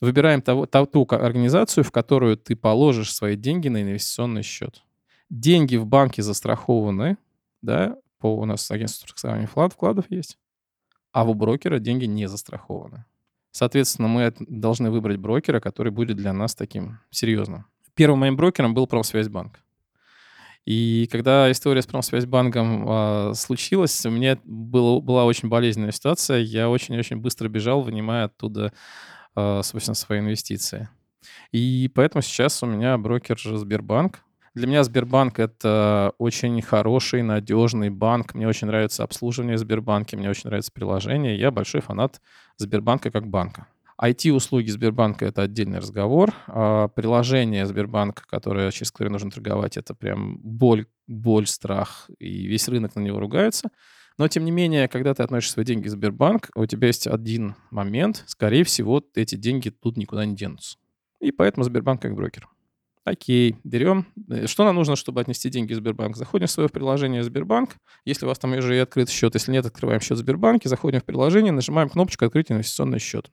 [0.00, 4.82] Выбираем того, ту организацию, в которую ты положишь свои деньги на инвестиционный счет.
[5.30, 7.16] Деньги в банке застрахованы,
[7.62, 10.36] да, по у нас агентство страхования вкладов есть,
[11.12, 13.04] а у брокера деньги не застрахованы.
[13.52, 17.66] Соответственно, мы должны выбрать брокера, который будет для нас таким серьезным.
[17.94, 19.60] Первым моим брокером был Промсвязьбанк.
[20.64, 26.38] И когда история с Промсвязьбанком э, случилась, у меня было, была очень болезненная ситуация.
[26.40, 28.72] Я очень-очень быстро бежал, вынимая оттуда,
[29.34, 30.88] э, собственно, свои инвестиции.
[31.52, 34.20] И поэтому сейчас у меня брокер Сбербанк.
[34.54, 38.34] Для меня Сбербанк— это очень хороший, надежный банк.
[38.34, 41.38] Мне очень нравится обслуживание в Сбербанке, мне очень нравится приложение.
[41.38, 42.20] Я большой фанат
[42.56, 43.68] Сбербанка как банка.
[44.00, 46.32] IT-услуги Сбербанка— это отдельный разговор.
[46.46, 52.68] А приложение Сбербанка, которое, через которое нужно торговать, это прям боль, боль, страх, и весь
[52.68, 53.70] рынок на него ругается.
[54.18, 57.54] Но, тем не менее, когда ты относишь свои деньги в Сбербанк, у тебя есть один
[57.70, 60.76] момент, скорее всего, эти деньги тут никуда не денутся.
[61.20, 62.48] И поэтому Сбербанк как брокер.
[63.04, 64.06] Окей, берем.
[64.28, 66.16] Э, что нам нужно, чтобы отнести деньги в Сбербанк?
[66.16, 67.76] Заходим в свое приложение Сбербанк.
[68.04, 71.00] Если у вас там уже и открыт счет, если нет, открываем счет в Сбербанке, заходим
[71.00, 73.30] в приложение, нажимаем кнопочку «Открыть инвестиционный счет».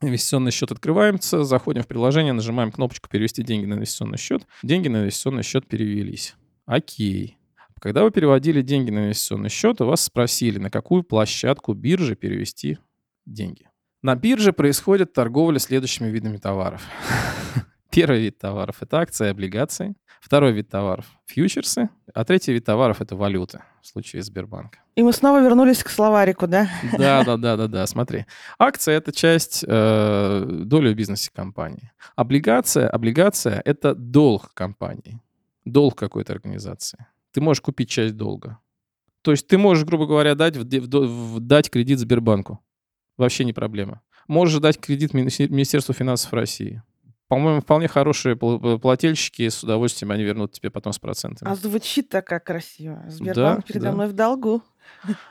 [0.00, 4.46] Инвестиционный счет открывается, заходим в приложение, нажимаем кнопочку «Перевести деньги на инвестиционный счет».
[4.62, 6.34] Деньги на инвестиционный счет перевелись.
[6.66, 7.38] Окей.
[7.80, 12.78] Когда вы переводили деньги на инвестиционный счет, у вас спросили, на какую площадку биржи перевести
[13.26, 13.68] деньги.
[14.02, 16.82] На бирже происходит торговля следующими видами товаров.
[17.94, 19.94] Первый вид товаров— это акции и облигации.
[20.20, 21.90] Второй вид товаров— фьючерсы.
[22.12, 24.80] А третий вид товаров— это валюты в случае Сбербанка.
[24.96, 26.68] И мы снова вернулись к словарику, да?
[26.98, 27.86] Да, да, да, да, да.
[27.86, 28.26] Смотри.
[28.58, 31.92] Акция— это часть э, доли в бизнесе компании.
[32.16, 35.20] Облигация, облигация— это долг компании.
[35.64, 37.06] Долг какой-то организации.
[37.30, 38.58] Ты можешь купить часть долга.
[39.22, 42.58] То есть ты можешь, грубо говоря, дать, в, в, дать кредит Сбербанку.
[43.16, 44.02] Вообще не проблема.
[44.26, 46.82] Можешь дать кредит Министерству финансов России
[47.28, 51.50] по-моему, вполне хорошие плательщики, с удовольствием они вернут тебе потом с процентами.
[51.50, 53.02] А звучит так как красиво.
[53.08, 53.92] Сбербанк да, передо да.
[53.92, 54.62] мной в долгу.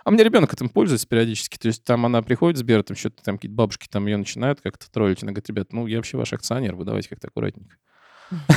[0.04, 1.58] А меня ребенок этим пользуется периодически.
[1.58, 4.90] То есть там она приходит, Сбер, там что-то там какие-то бабушки там ее начинают как-то
[4.92, 5.22] троллить.
[5.24, 7.78] Она говорит, ребят, ну я вообще ваш акционер, вы давайте как-то аккуратненько.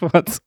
[0.00, 0.42] Вот.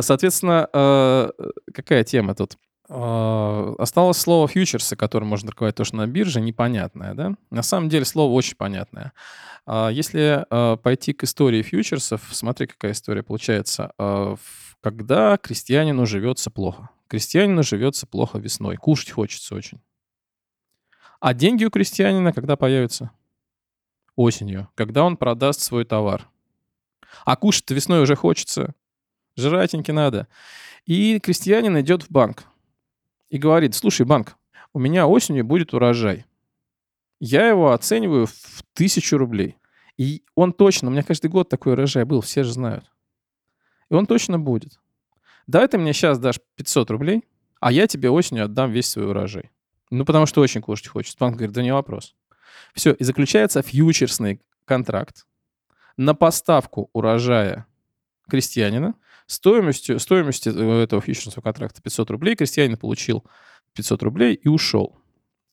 [0.00, 1.28] Соответственно, э,
[1.74, 2.56] какая тема тут?
[2.94, 7.34] Э, осталось слово фьючерсы, которым можно торговать тоже на бирже, непонятное, да?
[7.50, 9.14] На самом деле слово очень понятное.
[9.64, 13.92] А если э, пойти к истории фьючерсов, смотри, какая история получается.
[14.82, 16.90] Когда крестьянину живется плохо.
[17.06, 18.76] Крестьянину живется плохо весной.
[18.76, 19.80] Кушать хочется очень.
[21.20, 23.10] А деньги у крестьянина когда появятся?
[24.16, 26.28] Осенью, когда он продаст свой товар.
[27.24, 28.74] А кушать весной уже хочется.
[29.36, 30.28] Жратеньки надо.
[30.84, 32.44] И крестьянин идет в банк
[33.32, 34.36] и говорит, слушай, банк,
[34.74, 36.26] у меня осенью будет урожай.
[37.18, 39.56] Я его оцениваю в тысячу рублей.
[39.96, 42.84] И он точно, у меня каждый год такой урожай был, все же знают.
[43.88, 44.78] И он точно будет.
[45.46, 47.24] Давай ты мне сейчас дашь 500 рублей,
[47.58, 49.50] а я тебе осенью отдам весь свой урожай.
[49.88, 51.16] Ну, потому что очень кушать хочется.
[51.18, 52.14] Банк говорит, да не вопрос.
[52.74, 55.26] Все, и заключается фьючерсный контракт
[55.96, 57.66] на поставку урожая
[58.28, 58.94] крестьянина
[59.26, 62.36] стоимостью, стоимостью этого фьючерсного контракта 500 рублей.
[62.36, 63.24] Крестьянин получил
[63.74, 64.98] 500 рублей и ушел.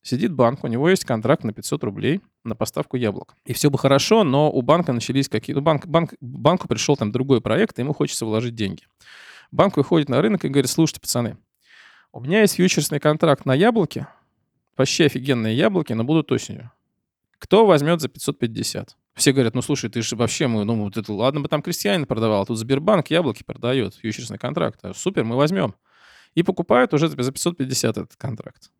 [0.02, 3.36] Сидит банк, у него есть контракт на 500 рублей на поставку яблок.
[3.46, 5.62] И все бы хорошо, но у банка начались какие-то...
[5.62, 8.84] Банк, банк, банку пришел там другой проект, и ему хочется вложить деньги.
[9.52, 11.38] Банк выходит на рынок и говорит, слушайте, пацаны,
[12.12, 14.08] у меня есть фьючерсный контракт на яблоки,
[14.78, 16.72] вообще офигенные яблоки, но будут осенью.
[17.38, 18.96] Кто возьмет за 550?
[19.16, 22.06] Все говорят, ну слушай, ты же вообще, мы, ну вот это, ладно бы там крестьянин
[22.06, 24.80] продавал, а тут Сбербанк яблоки продает, фьючерсный контракт.
[24.84, 25.76] А, супер, мы возьмем.
[26.36, 28.72] И покупают уже за 550 этот контракт.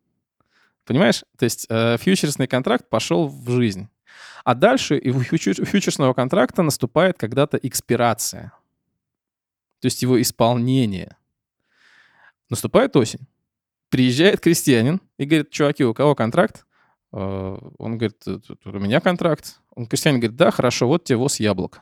[0.84, 1.24] Понимаешь?
[1.36, 3.88] То есть э, фьючерсный контракт пошел в жизнь.
[4.44, 8.52] А дальше и у фьючерсного контракта наступает когда-то экспирация.
[9.80, 11.16] То есть его исполнение.
[12.48, 13.26] Наступает осень.
[13.88, 16.66] Приезжает крестьянин и говорит, чуваки, у кого контракт?
[17.12, 19.60] Э, он говорит, у меня контракт.
[19.74, 21.80] Он крестьянин говорит, да, хорошо, вот тебе воз яблок.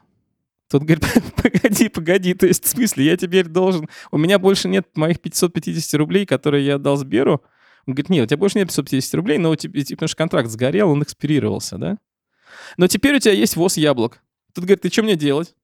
[0.70, 1.04] Тут говорит,
[1.42, 3.88] погоди, погоди, то есть в смысле, я теперь должен...
[4.10, 7.42] У меня больше нет моих 550 рублей, которые я отдал Сберу.
[7.86, 10.50] Он говорит, нет, у тебя больше нет 550 рублей, но у тебя, потому что контракт
[10.50, 11.98] сгорел, он экспирировался, да?
[12.76, 14.20] Но теперь у тебя есть воз яблок.
[14.52, 15.54] Тут говорит, ты что мне делать?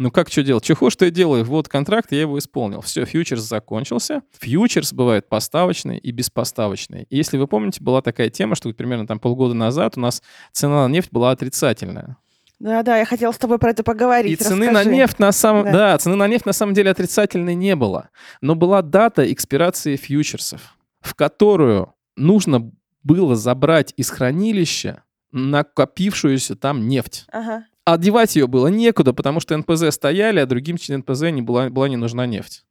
[0.00, 0.64] Ну как что делать?
[0.64, 1.44] Чего что я делаю?
[1.44, 2.80] Вот контракт, я его исполнил.
[2.80, 4.22] Все, фьючерс закончился.
[4.38, 7.02] Фьючерс бывает поставочный и беспоставочный.
[7.10, 10.88] И если вы помните, была такая тема, что примерно там полгода назад у нас цена
[10.88, 12.16] на нефть была отрицательная.
[12.58, 14.40] Да, да, я хотела с тобой про это поговорить.
[14.40, 15.72] И цены на нефть на самом, да.
[15.72, 18.08] да, цены на нефть на самом деле отрицательной не было,
[18.40, 27.26] но была дата экспирации фьючерсов, в которую нужно было забрать из хранилища накопившуюся там нефть.
[27.30, 27.66] Ага.
[27.90, 31.88] А одевать ее было некуда, потому что НПЗ стояли, а другим НПЗ не была, была
[31.88, 32.64] не нужна нефть.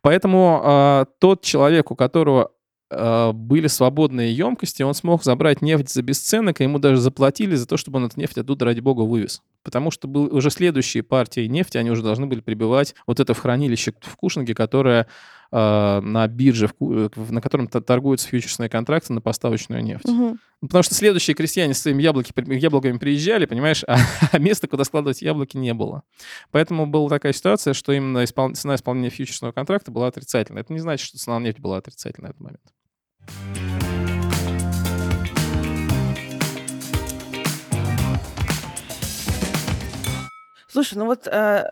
[0.00, 2.52] Поэтому э, тот человек, у которого
[2.90, 7.66] э, были свободные емкости, он смог забрать нефть за бесценок, и ему даже заплатили за
[7.66, 9.42] то, чтобы он эту нефть оттуда, ради бога, вывез.
[9.68, 13.38] Потому что был, уже следующие партии нефти, они уже должны были прибывать вот это в
[13.38, 15.06] хранилище в Кушинге, которое
[15.52, 20.08] э, на бирже, в, на котором торгуются фьючерсные контракты на поставочную нефть.
[20.08, 20.38] Угу.
[20.62, 23.98] Потому что следующие крестьяне с своими яблоки, яблоками приезжали, понимаешь, а,
[24.32, 26.02] а места, куда складывать яблоки, не было.
[26.50, 28.54] Поэтому была такая ситуация, что именно испол...
[28.54, 30.62] цена исполнения фьючерсного контракта была отрицательной.
[30.62, 33.77] Это не значит, что цена на нефть была отрицательной на этот момент.
[40.78, 41.68] Слушай, ну вот э,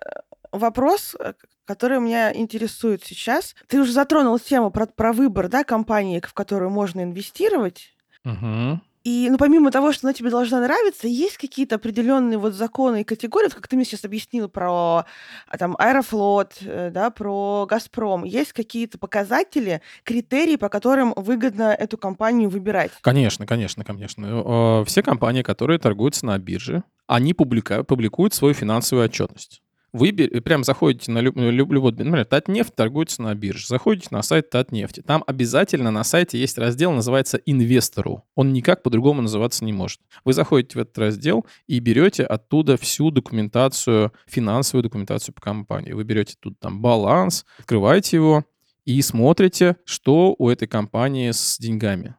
[0.50, 3.54] вопрос, э, который меня интересует сейчас.
[3.68, 7.94] Ты уже затронул тему про, про выбор да, компании, в которую можно инвестировать.
[8.24, 8.80] Угу.
[9.06, 13.04] И, ну, помимо того, что она тебе должна нравиться, есть какие-то определенные вот законы и
[13.04, 15.04] категории, вот как ты мне сейчас объяснил про
[15.46, 18.24] а, там Аэрофлот, э, да, про Газпром.
[18.24, 22.90] Есть какие-то показатели, критерии, по которым выгодно эту компанию выбирать?
[23.00, 24.84] Конечно, конечно, конечно.
[24.86, 29.62] Все компании, которые торгуются на бирже, они публикуют свою финансовую отчетность.
[29.96, 35.00] Вы прям заходите на любой, любой например, Татнефть торгуется на бирже, заходите на сайт Татнефти.
[35.00, 38.24] Там обязательно на сайте есть раздел, называется «Инвестору».
[38.34, 40.00] Он никак по-другому называться не может.
[40.24, 45.92] Вы заходите в этот раздел и берете оттуда всю документацию, финансовую документацию по компании.
[45.92, 48.44] Вы берете тут там баланс, открываете его
[48.84, 52.16] и смотрите, что у этой компании с деньгами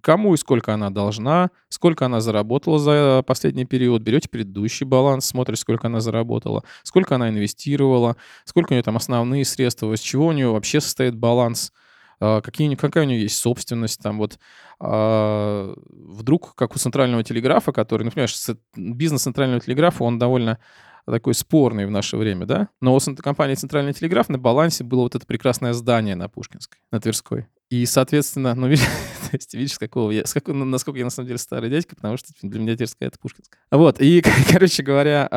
[0.00, 5.60] кому и сколько она должна, сколько она заработала за последний период, берете предыдущий баланс, смотрите,
[5.60, 10.32] сколько она заработала, сколько она инвестировала, сколько у нее там основные средства, из чего у
[10.32, 11.72] нее вообще состоит баланс,
[12.20, 14.38] а, какие, какая у нее есть собственность, там вот
[14.80, 18.30] а, вдруг, как у центрального телеграфа, который, например,
[18.76, 20.58] бизнес центрального телеграфа, он довольно
[21.04, 22.68] такой спорный в наше время, да?
[22.80, 27.00] Но у компании «Центральный телеграф» на балансе было вот это прекрасное здание на Пушкинской, на
[27.00, 27.46] Тверской.
[27.70, 28.68] И, соответственно, ну,
[29.32, 32.16] то есть, видишь, какого я, с какого, насколько я на самом деле старый дядька, потому
[32.16, 33.60] что для меня Тверская— это Пушкинская.
[33.70, 35.28] Вот, и, короче говоря,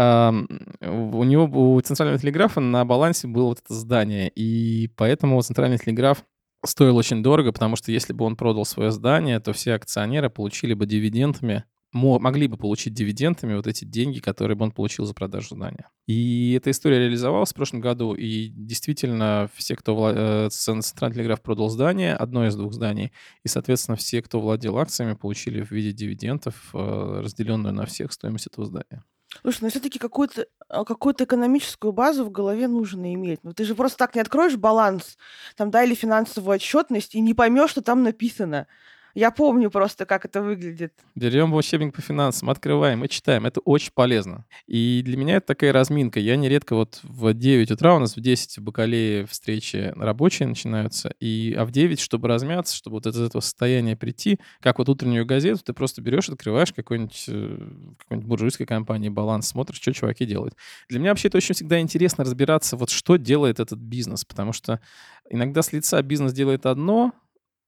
[0.82, 6.24] у него, у Центрального телеграфа на балансе было вот это здание, и поэтому Центральный телеграф
[6.64, 10.74] стоил очень дорого, потому что если бы он продал свое здание, то все акционеры получили
[10.74, 15.56] бы дивидендами могли бы получить дивидендами вот эти деньги, которые бы он получил за продажу
[15.56, 15.90] здания.
[16.08, 20.14] И эта история реализовалась в прошлом году, и действительно все, кто вла...
[20.14, 23.12] Э, Центральный телеграф продал здание, одно из двух зданий,
[23.44, 28.48] и, соответственно, все, кто владел акциями, получили в виде дивидендов, э, разделенную на всех стоимость
[28.48, 29.04] этого здания.
[29.42, 33.40] Слушай, но все-таки какую-то а, какую-то экономическую базу в голове нужно иметь.
[33.44, 35.18] Ну, ты же просто так не откроешь баланс,
[35.56, 38.68] там, да, или финансовую отчетность и не поймешь, что там написано.
[39.16, 40.94] Я помню просто, как это выглядит.
[41.16, 43.46] Берем учебник по финансам, открываем и читаем.
[43.46, 44.46] Это очень полезно.
[44.68, 46.20] И для меня это такая разминка.
[46.20, 51.14] Я нередко вот в 9 утра, у нас в 10 в Бакалее встречи рабочие начинаются,
[51.22, 55.26] и, а в 9, чтобы размяться, чтобы вот из этого состояния прийти, как вот утреннюю
[55.26, 57.58] газету, ты просто берешь, открываешь какой-нибудь э,
[58.00, 60.56] какой-нибудь буржуйской компании «Баланс», смотришь, что чуваки делают.
[60.90, 64.82] Для меня вообще это очень всегда интересно разбираться, вот что делает этот бизнес, потому что
[65.30, 67.14] иногда с лица бизнес делает одно,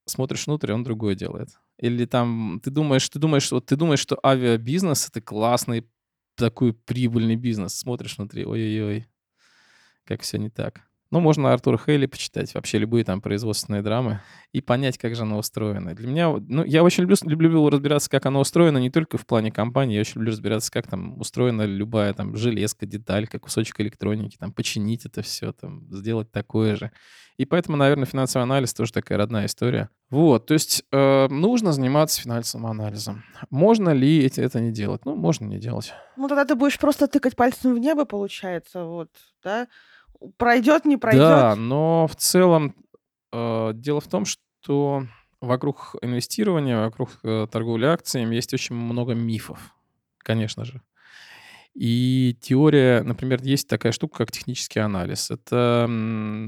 [0.10, 1.50] смотришь внутрь, он другое делает.
[1.78, 5.88] Или там ты думаешь, ты думаешь, вот ты думаешь, что авиабизнес это классный
[6.36, 7.76] такой прибыльный бизнес.
[7.76, 9.08] Смотришь внутри, ой-ой-ой,
[10.06, 10.87] как все не так.
[11.10, 15.38] Ну, можно Артура Хейли почитать, вообще любые там производственные драмы, и понять, как же оно
[15.38, 15.96] устроено.
[15.96, 19.52] Для меня, ну, я очень люблю, люблю разбираться, как оно устроено, не только в плане
[19.52, 24.52] компании, я очень люблю разбираться, как там устроена любая там железка, деталька, кусочек электроники, там,
[24.52, 26.92] починить это все, там, сделать такое же.
[27.38, 29.90] И поэтому, наверное, финансовый анализ тоже такая родная история.
[30.10, 33.24] Вот, то есть э, нужно заниматься финансовым анализом.
[33.52, 35.06] Можно ли эти, это не делать?
[35.06, 35.94] Ну, можно не делать.
[36.16, 39.10] Ну, тогда ты будешь просто тыкать пальцем в небо, получается, вот,
[39.44, 39.68] да?
[40.38, 41.22] Пройдет, не пройдет.
[41.22, 42.76] Да, но в целом
[43.32, 45.06] э, дело в том, что
[45.42, 49.76] вокруг инвестирования, вокруг э, торговли акциями есть очень много мифов,
[50.20, 50.82] конечно же.
[51.78, 55.30] И теория, например, есть такая штука, как технический анализ.
[55.30, 55.88] Это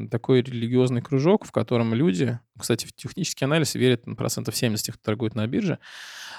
[0.09, 5.03] такой религиозный кружок, в котором люди, кстати, в технический анализ верят на процентов 70, кто
[5.03, 5.77] торгует на бирже.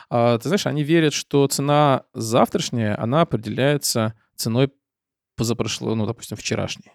[0.09, 4.73] А, ты знаешь, они верят, что цена завтрашняя, она определяется ценой
[5.37, 6.91] позапрошлой, ну, допустим, вчерашней.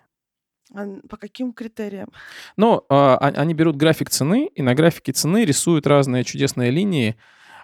[0.76, 2.10] А по каким критериям?
[2.58, 7.16] Ну, они берут график цены, и на графике цены рисуют разные чудесные линии,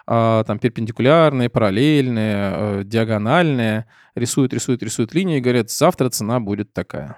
[0.06, 3.86] там перпендикулярные, параллельные, э, диагональные,
[4.16, 7.16] рисуют, рисуют, рисуют линии и говорят, завтра цена будет такая.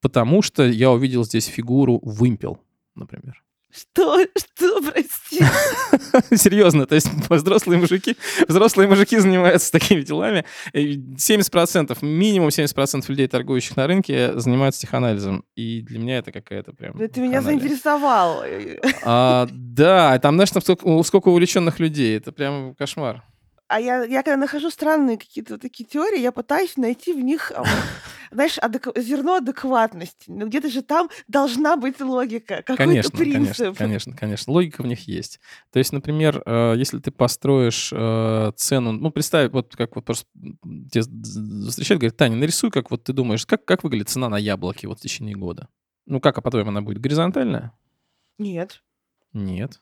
[0.00, 2.60] Потому что я увидел здесь фигуру вымпел,
[2.96, 3.42] например.
[3.70, 4.24] Что?
[4.36, 5.17] Что, прости?
[6.34, 8.16] Серьезно, то есть взрослые мужики,
[8.48, 10.44] взрослые мужики занимаются такими делами.
[10.74, 15.44] 70%, минимум 70% людей, торгующих на рынке, занимаются теханализом.
[15.54, 17.00] И для меня это какая-то прям...
[17.00, 18.42] Это меня заинтересовал.
[19.04, 22.16] А, да, там, знаешь, там сколько, сколько увлеченных людей.
[22.16, 23.22] Это прям кошмар.
[23.68, 27.52] А я, я когда нахожу странные какие-то такие теории, я пытаюсь найти в них
[28.30, 28.88] знаешь, адек...
[28.96, 30.24] зерно адекватности.
[30.28, 33.56] Ну, где-то же там должна быть логика, какой-то конечно, принцип.
[33.56, 34.52] Конечно, конечно, конечно.
[34.52, 35.40] Логика в них есть.
[35.70, 40.26] То есть, например, э, если ты построишь э, цену, ну, представь, вот как вот просто
[40.90, 41.02] тебя
[41.68, 44.98] встречают, говорят, Таня, нарисуй, как вот ты думаешь, как, как выглядит цена на яблоки вот
[44.98, 45.68] в течение года?
[46.06, 47.72] Ну, как, а потом она будет горизонтальная?
[48.38, 48.82] Нет.
[49.32, 49.80] Нет.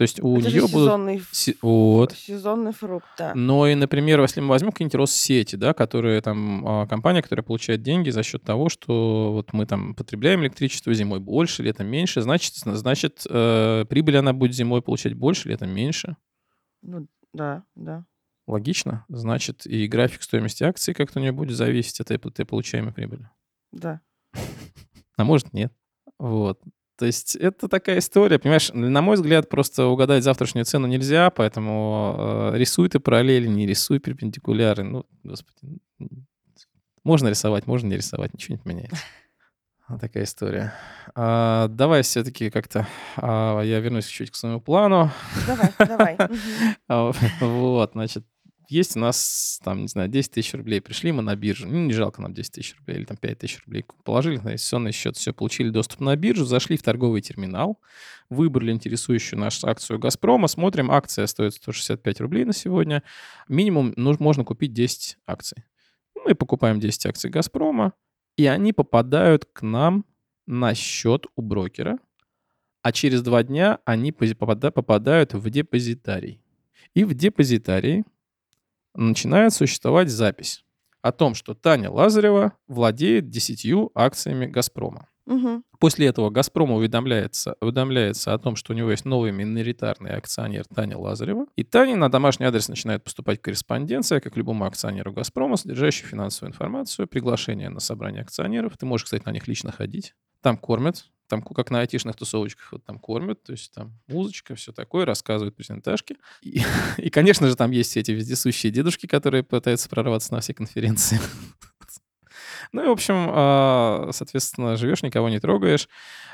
[0.00, 0.70] То есть у Это нее будут...
[0.70, 2.12] сезонный, Се- Вот.
[2.12, 3.34] сезонный фрукт, да.
[3.34, 7.82] Но и, например, если мы возьмем какие-нибудь Россети, да, которые там а, компания, которая получает
[7.82, 12.54] деньги за счет того, что вот мы там потребляем электричество зимой больше, летом меньше, значит,
[12.54, 16.16] значит э, прибыль она будет зимой получать больше, летом меньше.
[16.80, 18.06] Ну, да, да.
[18.46, 19.04] Логично.
[19.10, 23.28] Значит, и график стоимости акций как-то у нее будет зависеть от этой получаемой прибыли.
[23.70, 24.00] Да.
[25.18, 25.74] А может, нет.
[26.18, 26.62] Вот.
[27.00, 32.50] То есть это такая история, понимаешь, на мой взгляд, просто угадать завтрашнюю цену нельзя, поэтому
[32.52, 34.82] э, рисуй ты параллели, не рисуй перпендикуляры.
[34.82, 35.78] Ну, господи,
[37.02, 38.98] можно рисовать, можно не рисовать, ничего не поменяется.
[39.88, 40.74] Вот такая история.
[41.14, 42.86] А, давай все-таки как-то
[43.16, 45.10] а, я вернусь чуть к своему плану.
[45.46, 46.18] Давай, давай.
[47.40, 48.26] Вот, значит,
[48.70, 51.92] есть у нас, там, не знаю, 10 тысяч рублей, пришли мы на биржу, ну, не
[51.92, 55.32] жалко нам 10 тысяч рублей или там 5 тысяч рублей, положили на инвестиционный счет, все,
[55.32, 57.80] получили доступ на биржу, зашли в торговый терминал,
[58.28, 63.02] выбрали интересующую нашу акцию «Газпрома», смотрим, акция стоит 165 рублей на сегодня,
[63.48, 65.64] минимум нужно, можно купить 10 акций.
[66.24, 67.92] Мы покупаем 10 акций «Газпрома»,
[68.36, 70.04] и они попадают к нам
[70.46, 71.98] на счет у брокера,
[72.82, 76.40] а через два дня они попадают в депозитарий.
[76.94, 78.04] И в депозитарии
[78.94, 80.64] начинает существовать запись
[81.02, 85.08] о том, что Таня Лазарева владеет десятью акциями «Газпрома».
[85.26, 85.62] Угу.
[85.78, 90.98] После этого «Газпром» уведомляется, уведомляется о том, что у него есть новый миноритарный акционер Таня
[90.98, 91.46] Лазарева.
[91.56, 97.06] И Тане на домашний адрес начинает поступать корреспонденция, как любому акционеру «Газпрома», содержащая финансовую информацию,
[97.06, 98.76] приглашение на собрание акционеров.
[98.76, 100.14] Ты можешь, кстати, на них лично ходить.
[100.42, 104.72] Там кормят, там как на айтишных тусовочках вот там кормят, то есть там музычка, все
[104.72, 106.16] такое, рассказывают презентажки.
[106.42, 106.60] И,
[106.98, 111.18] и, конечно же, там есть эти вездесущие дедушки, которые пытаются прорваться на все конференции.
[112.72, 115.88] Ну и, в общем, а, соответственно, живешь, никого не трогаешь.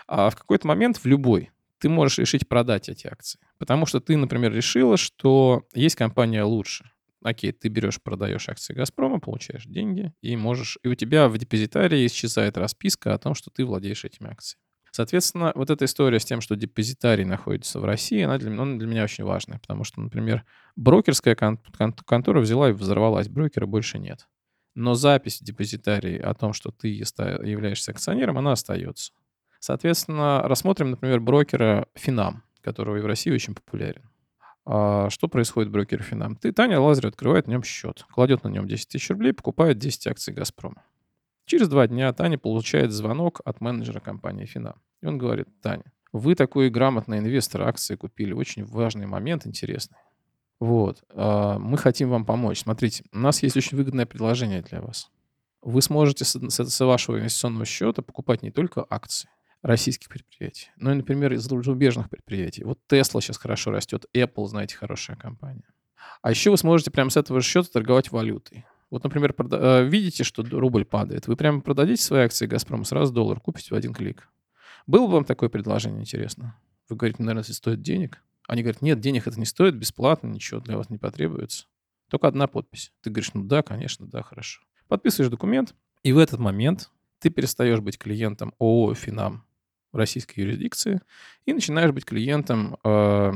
[0.07, 3.41] А в какой-то момент, в любой, ты можешь решить продать эти акции.
[3.57, 6.91] Потому что ты, например, решила, что есть компания лучше.
[7.23, 10.79] Окей, ты берешь, продаешь акции Газпрома, получаешь деньги, и можешь...
[10.83, 14.66] И у тебя в депозитарии исчезает расписка о том, что ты владеешь этими акциями.
[14.97, 18.87] Соответственно, вот эта история с тем, что депозитарий находится в России, она для, она для
[18.87, 20.43] меня очень важная, потому что, например,
[20.75, 24.27] брокерская кон- кон- контора взяла и взорвалась, брокера больше нет.
[24.75, 29.13] Но запись в депозитарии о том, что ты являешься акционером, она остается.
[29.61, 34.09] Соответственно, рассмотрим, например, брокера Финам, который в России очень популярен.
[34.65, 36.37] А что происходит в брокере Финам?
[36.37, 40.07] Ты, Таня Лазарев открывает на нем счет, кладет на нем 10 тысяч рублей, покупает 10
[40.07, 40.85] акций «Газпрома».
[41.47, 44.83] Через два дня Таня получает звонок от менеджера компании Финам.
[45.01, 49.97] И он говорит, Таня, вы такой грамотный инвестор акции купили, очень важный момент, интересный.
[50.59, 52.63] Вот, а, мы хотим вам помочь.
[52.63, 55.11] Смотрите, у нас есть очень выгодное предложение для вас.
[55.63, 59.29] вы сможете с вашего инвестиционного счета покупать не только акции
[59.63, 62.63] российских предприятий, но и, например, из зарубежных предприятий.
[62.65, 65.65] Вот Tesla сейчас хорошо растет, Apple, знаете, хорошая компания.
[66.23, 68.65] А еще вы сможете прямо с этого же счета торговать валютой.
[68.91, 73.13] Вот, например, прода- э, видите, что рубль падает, вы прямо продадите свои акции «Газпрома», сразу
[73.13, 74.29] доллар купите в один клик.
[74.87, 76.57] Было бы вам такое предложение интересно?
[76.89, 78.23] Вы говорите, наверное, это стоит денег.
[78.47, 81.67] Они говорят, нет, денег это не стоит, бесплатно, ничего для вас не потребуется.
[82.09, 82.93] Только одна подпись.
[83.01, 84.63] Ты говоришь, ну да, конечно, да, хорошо.
[84.87, 85.75] Подписываешь документ,
[86.05, 89.45] и в этот момент ты перестаешь быть клиентом ООО «Финам»
[89.93, 91.01] российской юрисдикции
[91.45, 93.33] и начинаешь быть клиентом э,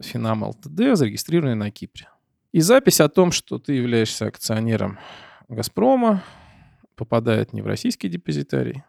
[0.00, 2.08] «Финам ЛТД», зарегистрированной на Кипре.
[2.52, 4.98] И запись о том, что ты являешься акционером
[5.48, 6.24] «Газпрома»,
[6.94, 8.82] попадает не в российский депозитарий,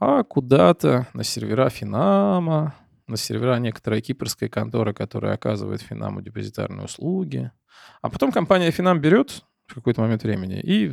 [0.00, 2.74] а куда-то на сервера Финама,
[3.06, 7.52] на сервера некоторой кипрской конторы, которая оказывает Финаму депозитарные услуги.
[8.00, 10.90] А потом компания Финам берет в какой-то момент времени и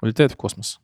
[0.00, 0.80] улетает в космос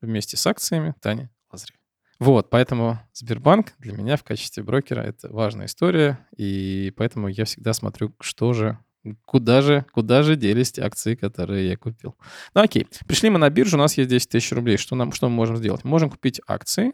[0.00, 1.80] вместе с акциями Тани Лазаревой.
[2.18, 7.72] Вот, поэтому Сбербанк для меня в качестве брокера это важная история, и поэтому я всегда
[7.72, 8.78] смотрю, что же
[9.24, 12.16] Куда же, куда же делись те акции, которые я купил?
[12.54, 14.76] Ну окей, пришли мы на биржу, у нас есть 10 тысяч рублей.
[14.76, 15.84] Что, нам, что мы можем сделать?
[15.84, 16.92] Мы можем купить акции.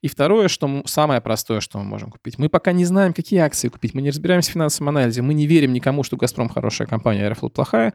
[0.00, 2.38] И второе, что мы, самое простое, что мы можем купить.
[2.38, 3.94] Мы пока не знаем, какие акции купить.
[3.94, 5.22] Мы не разбираемся в финансовом анализе.
[5.22, 7.94] Мы не верим никому, что «Газпром» хорошая компания, «Аэрофлот» плохая.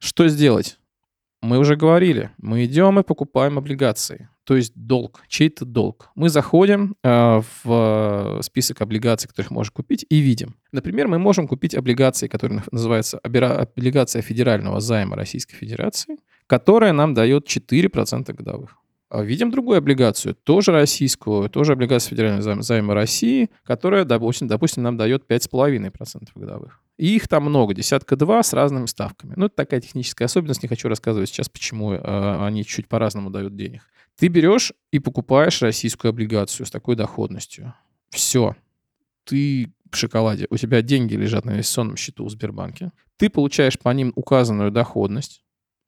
[0.00, 0.78] Что сделать?
[1.42, 6.10] Мы уже говорили, мы идем и покупаем облигации, то есть долг, чей-то долг.
[6.14, 10.54] Мы заходим э, в список облигаций, которых можно купить, и видим.
[10.70, 17.48] Например, мы можем купить облигации, которые называются облигация федерального займа Российской Федерации, которая нам дает
[17.48, 18.76] 4% годовых.
[19.08, 24.84] А видим другую облигацию, тоже российскую, тоже облигацию федерального займа, займа России, которая, допустим, допустим,
[24.84, 26.80] нам дает 5,5% годовых.
[26.98, 29.34] И их там много, десятка два с разными ставками.
[29.36, 33.56] Ну, это такая техническая особенность, не хочу рассказывать сейчас, почему э, они чуть по-разному дают
[33.56, 33.82] денег.
[34.16, 37.74] Ты берешь и покупаешь российскую облигацию с такой доходностью.
[38.10, 38.56] Все.
[39.24, 40.46] Ты в шоколаде.
[40.50, 42.92] У тебя деньги лежат на инвестиционном счету в Сбербанке.
[43.16, 45.42] Ты получаешь по ним указанную доходность.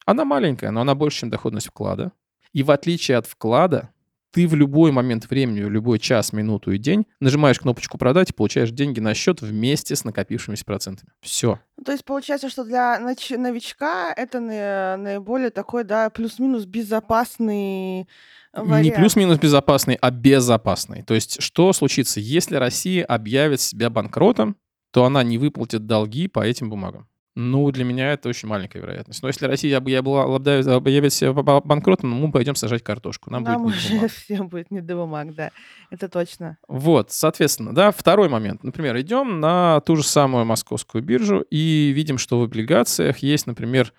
[0.04, 2.12] Она маленькая, но она больше, чем доходность вклада.
[2.52, 3.90] И в отличие от вклада,
[4.30, 8.32] ты в любой момент времени, в любой час, минуту и день нажимаешь кнопочку «Продать» и
[8.34, 11.10] получаешь деньги на счет вместе с накопившимися процентами.
[11.20, 11.58] Все.
[11.76, 18.06] Ну, то есть получается, что для новичка это наиболее такой, да, плюс-минус безопасный
[18.52, 18.84] вариант.
[18.84, 21.02] Не плюс-минус безопасный, а безопасный.
[21.02, 24.56] То есть что случится, если Россия объявит себя банкротом,
[24.90, 27.08] то она не выплатит долги по этим бумагам.
[27.40, 29.22] Ну, для меня это очень маленькая вероятность.
[29.22, 33.30] Но если Россия объявит себя банкротом, мы пойдем сажать картошку.
[33.30, 35.52] Нам, Нам будет уже всем будет не до бумаг, да.
[35.90, 36.58] Это точно.
[36.66, 38.64] Вот, соответственно, да, второй момент.
[38.64, 43.92] Например, идем на ту же самую московскую биржу и видим, что в облигациях есть, например,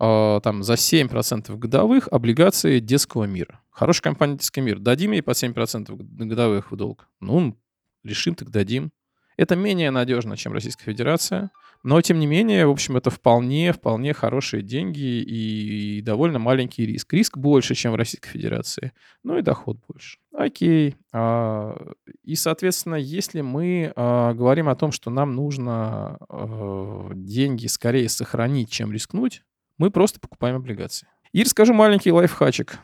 [0.00, 3.60] э, там за 7% годовых облигации детского мира.
[3.72, 4.78] Хорошая компания детский мир.
[4.78, 7.10] Дадим ей по 7% годовых в долг?
[7.20, 7.58] Ну,
[8.04, 8.90] решим, так дадим.
[9.36, 11.50] Это менее надежно, чем Российская Федерация.
[11.82, 17.12] Но, тем не менее, в общем, это вполне, вполне хорошие деньги и довольно маленький риск.
[17.12, 20.18] Риск больше, чем в Российской Федерации, ну и доход больше.
[20.32, 20.96] Окей.
[21.12, 21.76] А,
[22.24, 28.70] и, соответственно, если мы а, говорим о том, что нам нужно а, деньги скорее сохранить,
[28.70, 29.42] чем рискнуть,
[29.78, 31.08] мы просто покупаем облигации.
[31.32, 32.78] И расскажу маленький лайфхачик.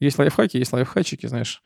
[0.00, 1.62] Есть лайфхаки, есть лайфхачики, знаешь.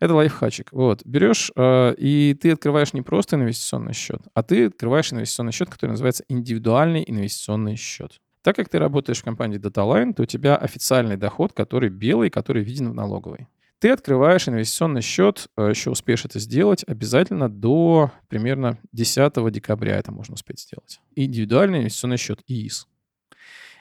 [0.00, 0.72] Это лайфхачик.
[0.72, 5.70] Вот, берешь, э, и ты открываешь не просто инвестиционный счет, а ты открываешь инвестиционный счет,
[5.70, 8.20] который называется индивидуальный инвестиционный счет.
[8.42, 12.62] Так как ты работаешь в компании DataLine, то у тебя официальный доход, который белый, который
[12.62, 13.48] виден в налоговой.
[13.78, 20.12] Ты открываешь инвестиционный счет, э, еще успеешь это сделать, обязательно до примерно 10 декабря это
[20.12, 21.00] можно успеть сделать.
[21.14, 22.88] Индивидуальный инвестиционный счет, ИИС.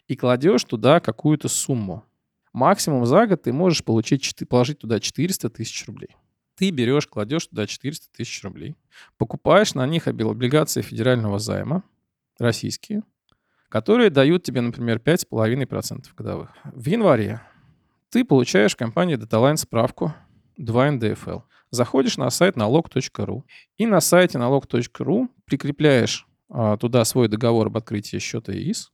[0.07, 2.03] И кладешь туда какую-то сумму.
[2.55, 6.15] Максимум за год ты можешь получить, положить туда 400 тысяч рублей.
[6.55, 8.77] Ты берешь, кладешь туда 400 тысяч рублей,
[9.17, 11.83] покупаешь на них облигации федерального займа,
[12.39, 13.03] российские,
[13.67, 16.51] которые дают тебе, например, 5,5% годовых.
[16.63, 17.41] В январе
[18.09, 20.13] ты получаешь в компании DataLine справку
[20.55, 21.39] 2 НДФЛ.
[21.71, 23.43] Заходишь на сайт налог.ру
[23.77, 28.93] и на сайте налог.ру прикрепляешь а, туда свой договор об открытии счета ИИС,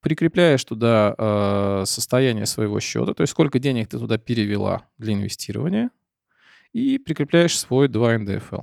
[0.00, 5.90] прикрепляешь туда э, состояние своего счета, то есть сколько денег ты туда перевела для инвестирования,
[6.72, 8.62] и прикрепляешь свой 2 НДФЛ.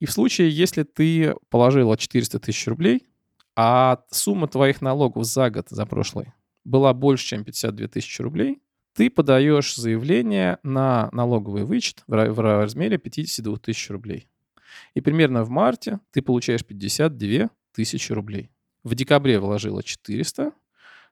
[0.00, 3.06] И в случае, если ты положила 400 тысяч рублей,
[3.54, 6.32] а сумма твоих налогов за год, за прошлый,
[6.64, 8.62] была больше, чем 52 тысячи рублей,
[8.94, 14.28] ты подаешь заявление на налоговый вычет в размере 52 тысяч рублей.
[14.94, 18.50] И примерно в марте ты получаешь 52 тысячи рублей.
[18.84, 20.52] В декабре вложила 400,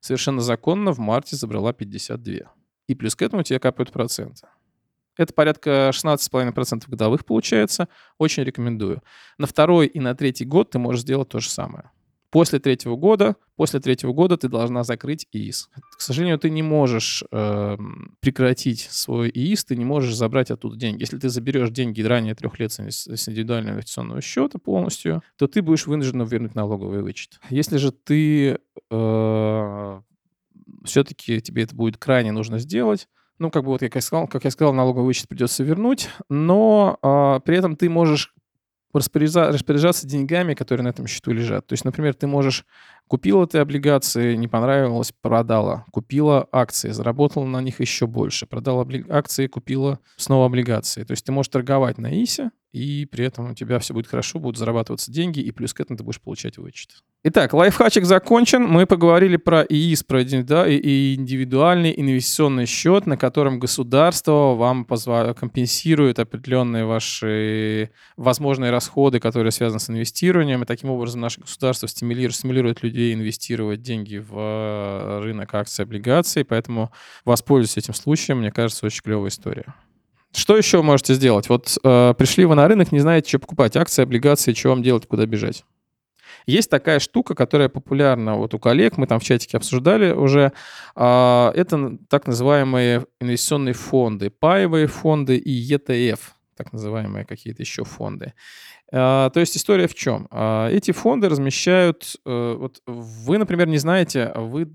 [0.01, 2.53] совершенно законно в марте забрала 52.
[2.89, 4.49] И плюс к этому тебе капают проценты.
[5.17, 7.89] Это порядка 16,5% годовых получается.
[8.19, 9.03] Очень рекомендую.
[9.39, 11.91] На второй и на третий год ты можешь сделать то же самое.
[12.31, 15.69] После третьего года, после третьего года ты должна закрыть ИИС.
[15.97, 17.77] К сожалению, ты не можешь э,
[18.21, 21.01] прекратить свой ИИС, ты не можешь забрать оттуда деньги.
[21.03, 25.87] Если ты заберешь деньги ранее трех лет с индивидуального инвестиционного счета полностью, то ты будешь
[25.87, 27.41] вынужден вернуть налоговый вычет.
[27.51, 28.59] Если же ты
[28.91, 30.01] э,
[30.85, 33.09] все-таки тебе это будет крайне нужно сделать,
[33.41, 36.99] ну, как бы вот, как я сказал, как я сказал, налоговый вычет придется вернуть, но
[37.03, 38.35] э, при этом ты можешь
[38.93, 41.67] распоряжаться, деньгами, которые на этом счету лежат.
[41.67, 42.65] То есть, например, ты можешь
[43.09, 45.85] купила ты облигации, не понравилось, продала.
[45.91, 48.47] Купила акции, заработала на них еще больше.
[48.47, 51.03] Продала акции, купила снова облигации.
[51.05, 54.39] То есть ты можешь торговать на ИСе, и при этом у тебя все будет хорошо,
[54.39, 57.03] будут зарабатываться деньги, и плюс к этому ты будешь получать вычет.
[57.23, 58.63] Итак, лайфхачик закончен.
[58.63, 67.91] Мы поговорили про ИИС, про индивидуальный инвестиционный счет, на котором государство вам компенсирует определенные ваши
[68.17, 73.83] возможные расходы, которые связаны с инвестированием, и таким образом наше государство стимулирует, стимулирует людей инвестировать
[73.83, 76.91] деньги в э, рынок акций, облигаций, поэтому
[77.27, 79.75] воспользуйтесь этим случаем, мне кажется, очень клевая история.
[80.35, 81.51] Что еще можете сделать?
[81.51, 85.07] Вот э, пришли вы на рынок, не знаете, что покупать, акции, облигации, что вам делать,
[85.07, 85.65] куда бежать.
[86.47, 90.53] Есть такая штука, которая популярна вот у коллег, мы там в чатике обсуждали уже.
[90.97, 96.21] Э, это так называемые инвестиционные фонды, паевые фонды и ETF,
[96.57, 98.35] так называемые какие-то еще фонды.
[98.93, 100.29] Э, то есть история в чем?
[100.31, 102.17] Э, эти фонды размещают...
[102.27, 104.69] Э, вот вы, например, не знаете, вы,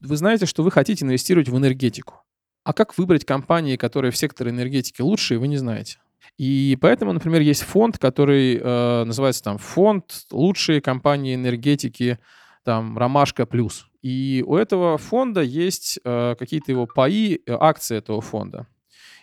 [0.00, 2.22] вы знаете, что вы хотите инвестировать в энергетику.
[2.64, 5.98] А как выбрать компании, которые в секторе энергетики лучшие, вы не знаете.
[6.40, 12.18] И поэтому, например, есть фонд, который э, называется там фонд лучшие компании энергетики,
[12.64, 13.88] там Ромашка плюс.
[14.00, 18.66] И у этого фонда есть э, какие-то его паи, э, акции этого фонда.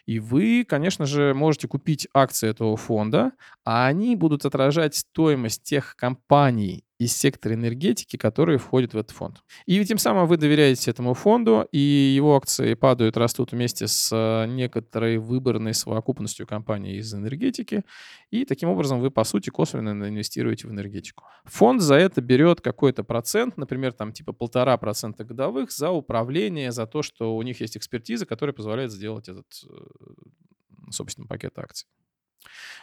[0.06, 3.32] И вы, конечно же, можете купить акции этого фонда,
[3.66, 9.44] а они будут отражать стоимость тех компаний из сектора энергетики, которые входят в этот фонд.
[9.66, 14.48] И тем самым вы доверяете этому фонду, и его акции падают, растут вместе с э,
[14.48, 17.84] некоторой выборной совокупностью компаний из энергетики,
[18.32, 21.24] и таким образом вы, по сути, косвенно инвестируете в энергетику.
[21.46, 26.88] Фонд за это берет какой-то процент, например, там типа полтора процента годовых за управление, за
[26.88, 31.88] то, что у них есть экспертиза, которая позволяет сделать этот, э, собственно, пакет акций.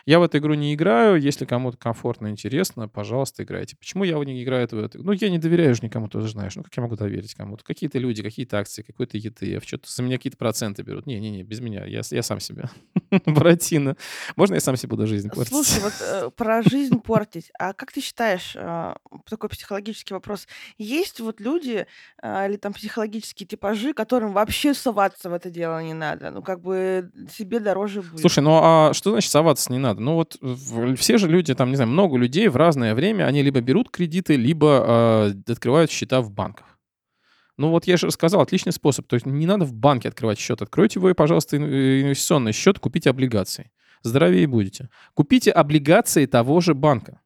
[0.07, 1.17] Я в эту игру не играю.
[1.17, 3.77] Если кому-то комфортно, интересно, пожалуйста, играйте.
[3.77, 5.03] Почему я не играю в эту?
[5.03, 6.55] Ну, я не доверяю же никому, тоже знаешь.
[6.57, 7.65] Ну, как я могу доверить кому-то?
[7.65, 11.07] Какие-то люди, какие-то акции, какой-то ETF, что-то за меня какие-то проценты берут.
[11.07, 11.87] Не-не-не, без меня.
[11.87, 12.69] Я, я сам себе.
[13.27, 13.97] Буратино.
[14.37, 15.49] Можно я сам себе буду жизнь портить?
[15.49, 17.51] Слушай, вот э, про жизнь портить.
[17.59, 18.95] А как ты считаешь, э,
[19.29, 20.47] такой психологический вопрос,
[20.77, 21.87] есть вот люди
[22.23, 26.31] э, или там психологические типажи, которым вообще соваться в это дело не надо?
[26.31, 28.21] Ну, как бы себе дороже будет.
[28.21, 30.01] Слушай, ну а что значит соваться не надо?
[30.01, 30.37] Ну вот
[30.99, 34.37] все же люди, там, не знаю, много людей в разное время, они либо берут кредиты,
[34.37, 36.79] либо э, открывают счета в банках.
[37.57, 39.07] Ну вот я же рассказал, отличный способ.
[39.07, 40.61] То есть не надо в банке открывать счет.
[40.61, 43.71] Откройте вы, пожалуйста, э, инвестиционный счет, купите облигации.
[44.03, 44.91] Здоровее будете.
[45.15, 47.21] Купите облигации того же банка.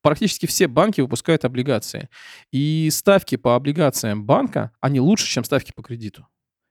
[0.00, 2.08] Практически все банки выпускают облигации.
[2.50, 6.26] И ставки по облигациям банка, они лучше, чем ставки по кредиту.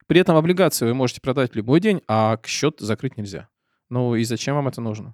[0.08, 3.51] При этом облигации вы можете продать любой день, а счет закрыть нельзя.
[3.92, 5.14] Ну и зачем вам это нужно?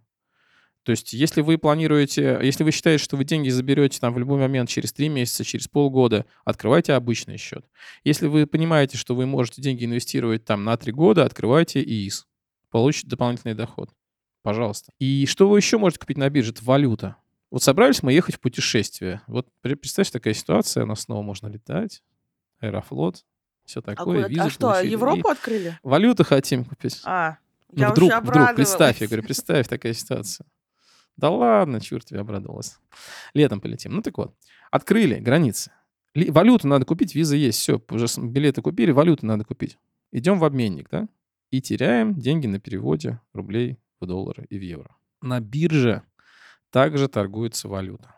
[0.83, 4.39] То есть, если вы планируете, если вы считаете, что вы деньги заберете там в любой
[4.39, 7.65] момент через три месяца, через полгода, открывайте обычный счет.
[8.05, 12.25] Если вы понимаете, что вы можете деньги инвестировать там на три года, открывайте ИИС.
[12.69, 13.89] Получите дополнительный доход.
[14.43, 14.93] Пожалуйста.
[14.99, 16.51] И что вы еще можете купить на бирже?
[16.51, 17.17] Это валюта.
[17.49, 19.21] Вот собрались мы ехать в путешествие.
[19.27, 22.03] Вот представьте, такая ситуация, у нас снова можно летать.
[22.59, 23.25] Аэрофлот,
[23.65, 24.25] все такое.
[24.25, 25.77] А, а что, Европу открыли?
[25.83, 27.01] Валюту хотим купить.
[27.03, 27.39] А,
[27.73, 30.45] я вдруг, вдруг, представь, я говорю, представь такая ситуация.
[31.17, 32.77] Да ладно, черт тебе обрадовалась.
[33.33, 33.93] Летом полетим.
[33.93, 34.35] Ну так вот,
[34.71, 35.71] открыли границы.
[36.13, 39.77] Валюту надо купить, виза есть, все, уже билеты купили, валюту надо купить.
[40.11, 41.07] Идем в обменник, да?
[41.51, 44.95] И теряем деньги на переводе рублей в доллары и в евро.
[45.21, 46.03] На бирже
[46.71, 48.15] также торгуется валюта.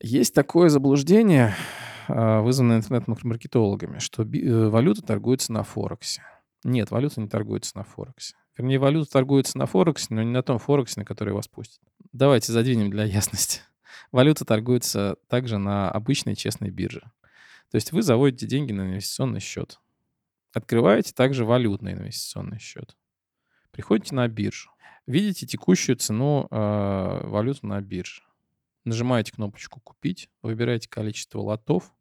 [0.00, 1.54] Есть такое заблуждение,
[2.08, 6.22] а, вызванное интернет-маркетологами, что э, валюта торгуется на Форексе.
[6.64, 8.34] Нет, валюта не торгуется на Форексе.
[8.56, 11.80] Вернее, валюта торгуется на Форексе, но не на том Форексе, на который вас пустят.
[12.12, 13.60] Давайте задвинем для ясности.
[14.12, 17.10] Валюта торгуется также на обычной честной бирже.
[17.70, 19.80] То есть вы заводите деньги на инвестиционный счет.
[20.52, 22.96] Открываете также валютный инвестиционный счет.
[23.70, 24.70] Приходите на биржу.
[25.06, 28.22] Видите текущую цену э, валюты на бирже.
[28.84, 31.92] Нажимаете кнопочку «Купить», выбираете количество лотов.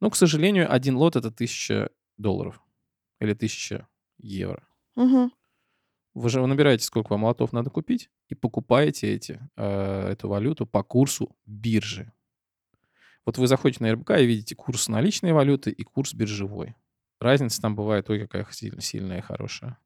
[0.00, 2.62] Ну, к сожалению, один лот— это 1000 долларов
[3.20, 3.86] или 1000
[4.18, 4.66] евро.
[4.96, 5.32] Мгм.
[6.14, 10.82] Вы же набираете, сколько вам лотов надо купить, и покупаете эти, э, эту валюту по
[10.84, 12.12] курсу биржи.
[13.26, 16.76] Вот вы заходите на РБК и видите курс наличной валюты и курс биржевой.
[17.20, 19.78] Разница там бывает, ой, какая сильная, и хорошая.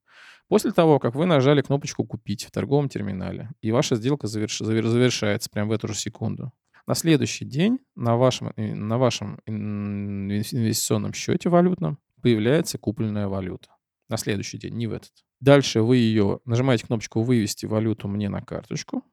[0.49, 4.87] После того, как вы нажали кнопочку «Купить» в торговом терминале, и ваша сделка заверш- завер-
[4.87, 6.53] завершается прямо в эту же секунду,
[6.87, 13.69] на следующий день на вашем, э, на вашем ин- инвестиционном счете валютном появляется купленная валюта.
[14.09, 15.13] На следующий день, не в этот.
[15.41, 19.05] Дальше вы ее нажимаете кнопочку «Вывести валюту мне на карточку»,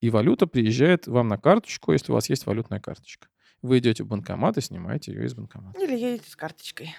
[0.00, 3.28] и валюта приезжает вам на карточку, если у вас есть валютная карточка.
[3.62, 5.80] Вы идете в банкомат и снимаете ее из банкомата.
[5.80, 6.94] Или едете с карточкой.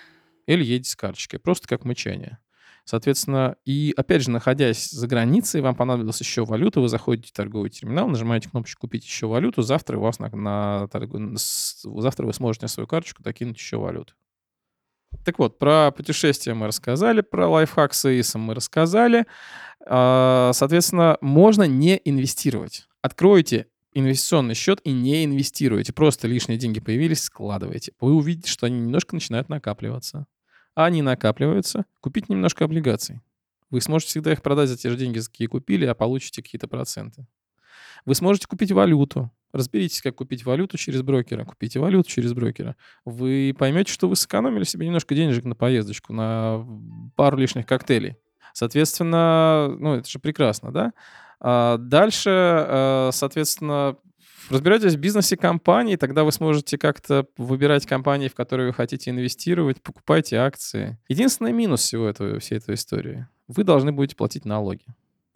[0.45, 2.39] Или едете с карточкой, просто как мычание.
[2.83, 7.69] Соответственно, и опять же, находясь за границей, вам понадобилась еще валюта, вы заходите в торговый
[7.69, 10.89] терминал, нажимаете кнопочку «Купить еще валюту», завтра у вас на, на
[11.37, 14.15] с- завтра вы сможете на свою карточку докинуть еще валюту.
[15.25, 19.25] Так вот, про путешествия мы рассказали, про лайфхак с ИИСом мы рассказали.
[19.85, 22.87] А, Соответственно, можно не инвестировать.
[23.01, 25.93] Откройте инвестиционный счет и не инвестируйте.
[25.93, 27.93] Просто лишние деньги появились, складывайте.
[27.99, 30.25] Вы увидите, что они немножко начинают накапливаться.
[30.75, 31.85] А они накапливаются.
[32.01, 33.21] Купить немножко облигаций.
[33.69, 36.67] Вы сможете всегда их продать за те же деньги, за какие купили, а получите какие-то
[36.67, 37.27] проценты.
[38.05, 39.31] Вы сможете купить валюту.
[39.51, 41.43] Разберитесь, как купить валюту через брокера.
[41.43, 42.75] Купите валюту через брокера.
[43.05, 46.65] Вы поймете, что вы сэкономили себе немножко денежек на поездочку, на
[47.15, 48.17] пару лишних коктейлей.
[48.53, 50.93] Соответственно, ну, это же прекрасно, да?
[51.39, 53.95] А дальше, э, соответственно,
[54.49, 59.81] разбирайтесь в бизнесе компании, тогда вы сможете как-то выбирать компании, в которые вы хотите инвестировать,
[59.81, 60.99] покупайте акции.
[61.07, 64.85] Единственный минус всего этого, всей этой истории— вы должны будете платить налоги.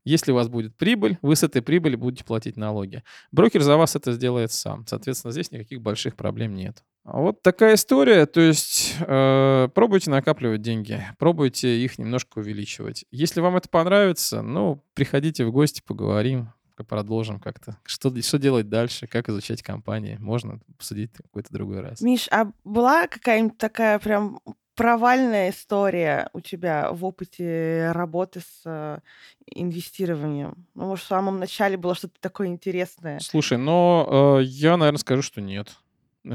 [0.04, 3.04] Если у вас будет прибыль, вы с этой прибыли будете платить налоги.
[3.32, 4.86] Брокер за вас это сделает сам.
[4.88, 6.84] Соответственно, здесь никаких больших проблем нет.
[7.06, 8.26] А Вот такая история.
[8.26, 13.06] То есть э, пробуйте накапливать деньги, пробуйте их немножко увеличивать.
[13.12, 16.49] Если вам это понравится, ну, приходите в гости, поговорим,
[16.84, 17.78] продолжим как-то.
[17.86, 20.18] Что, что делать дальше, как изучать компании.
[20.20, 22.01] Можно обсудить в какой-то другой раз.
[22.01, 24.39] Миш, а была какая-нибудь такая прям
[24.76, 28.99] провальная история у тебя в опыте работы с э,
[29.47, 30.65] инвестированием?
[30.76, 33.19] Ну, может, в самом начале было что-то такое интересное?
[33.19, 35.78] Слушай, но э, я, наверное, скажу, что нет.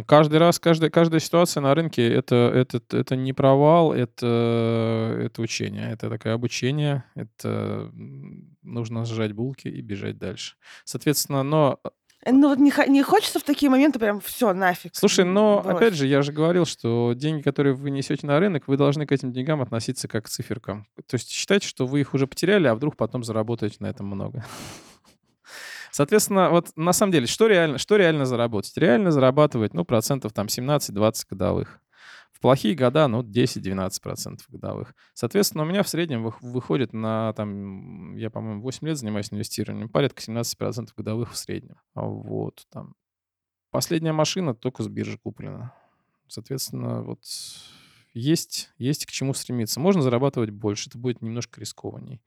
[0.07, 5.91] Каждый раз, каждая, каждая ситуация на рынке это, это, это не провал, это, это учение,
[5.91, 7.91] это такое обучение, это
[8.63, 10.57] нужно сжать булки и бежать дальше.
[10.85, 11.89] Соответственно, но Э,
[12.27, 14.95] Ну, вот не, не хочется в такие моменты прям все нафиг.
[14.95, 15.77] Слушай, но брось».
[15.77, 19.13] опять же, я же говорил, что деньги, которые вы несете на рынок, вы должны к
[19.13, 20.87] этим деньгам относиться как к циферкам.
[21.07, 24.45] То есть считайте, что вы их уже потеряли, а вдруг потом заработаете на этом много.
[25.93, 28.77] Соответственно, вот на самом деле, что реально, что реально заработать?
[28.77, 31.81] Реально зарабатывать, ну, процентов там 17-20 годовых.
[32.39, 34.95] В плохие года, ну, 10-12 процентов годовых.
[35.13, 39.89] Соответственно, у меня в среднем вых- выходит на, там, я, по-моему, 8 лет занимаюсь инвестированием,
[39.89, 41.81] порядка 17 процентов годовых в среднем.
[41.95, 42.95] А Вот, там.
[43.71, 45.75] Последняя машина только с биржи куплена.
[46.29, 47.25] Соответственно, вот
[48.15, 49.81] есть, есть к чему стремиться.
[49.81, 52.23] Можно зарабатывать больше, это будет немножко рискованней.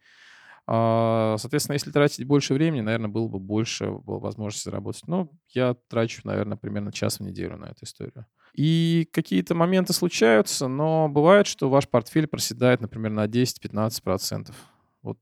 [0.68, 5.08] А, Соответственно, если тратить больше времени, наверное, было бы больше возможности заработать.
[5.08, 8.26] Но я трачу, наверное, примерно час в неделю на эту историю.
[8.54, 14.54] И какие-то моменты случаются, но бывает, что ваш портфель проседает, например, на 10-15%.
[15.02, 15.18] Вот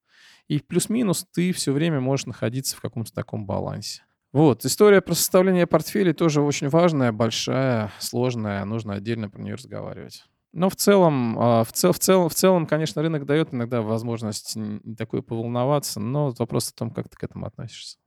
[0.48, 4.02] И плюс-минус ты все время можешь находиться в каком-то таком балансе.
[4.32, 10.24] Вот, история про составление портфелей тоже очень важная, большая, сложная, нужно отдельно про нее разговаривать.
[10.52, 14.56] Но в целом, а, в, цел, в, целом, в целом, конечно, рынок дает иногда возможность
[14.98, 17.98] такой поволноваться, но вопрос в том, как ты к этому относишься.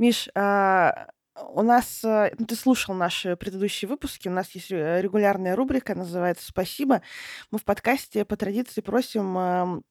[0.00, 1.08] Миш, а,
[1.52, 5.94] у нас, э, ну, ты слушал наши предыдущие выпуски, у нас есть э, регулярная рубрика,
[5.94, 7.02] называется «Спасибо».
[7.50, 9.82] Мы в подкасте по традиции просим эм,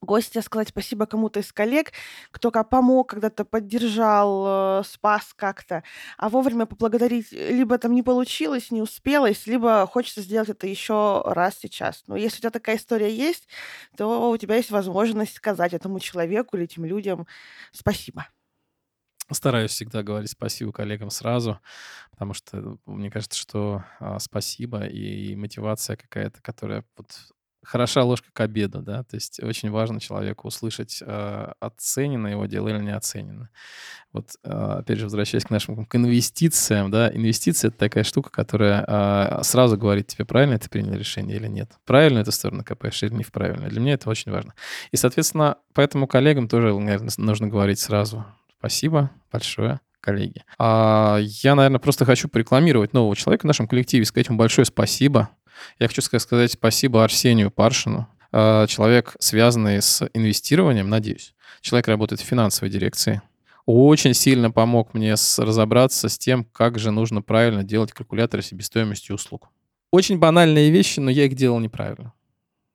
[0.00, 1.92] гостя сказать спасибо кому-то из коллег,
[2.30, 5.82] кто помог, когда-то поддержал, э, спас как-то,
[6.18, 11.58] а вовремя поблагодарить либо там не получилось, не успелось, либо хочется сделать это еще раз
[11.58, 12.04] сейчас.
[12.06, 13.48] Но если у тебя такая история есть,
[13.96, 17.26] то у тебя есть возможность сказать этому человеку или этим людям
[17.72, 18.26] спасибо.
[19.32, 21.58] Стараюсь всегда говорить спасибо коллегам сразу,
[22.12, 27.32] потому что мне кажется, что а, спасибо и мотивация какая-то, которая вот
[27.66, 32.68] хороша ложка к обеду, да, то есть очень важно человеку услышать, э, оценено его дело
[32.68, 33.50] или не оценено.
[34.12, 38.84] Вот, э, опять же, возвращаясь к нашим к инвестициям, да, инвестиция— это такая штука, которая
[38.86, 43.12] э, сразу говорит тебе, правильно ты принял решение или нет, правильно эту сторону копаешь или
[43.12, 43.70] не в правильную.
[43.70, 44.54] Для меня это очень важно.
[44.92, 48.24] И, соответственно, поэтому коллегам тоже, наверное, нужно говорить сразу
[48.58, 50.44] спасибо большое, коллеги.
[50.56, 55.30] А я, наверное, просто хочу порекламировать нового человека в нашем коллективе, сказать ему большое спасибо
[55.78, 61.34] я хочу сказать спасибо Арсению Паршину, э, человек, связанный с инвестированием, надеюсь.
[61.60, 63.22] Человек работает в финансовой дирекции.
[63.66, 69.48] Очень сильно помог мне разобраться с тем, как же нужно правильно делать калькуляторы себестоимости услуг.
[69.90, 72.12] Очень банальные вещи, но я их делал неправильно.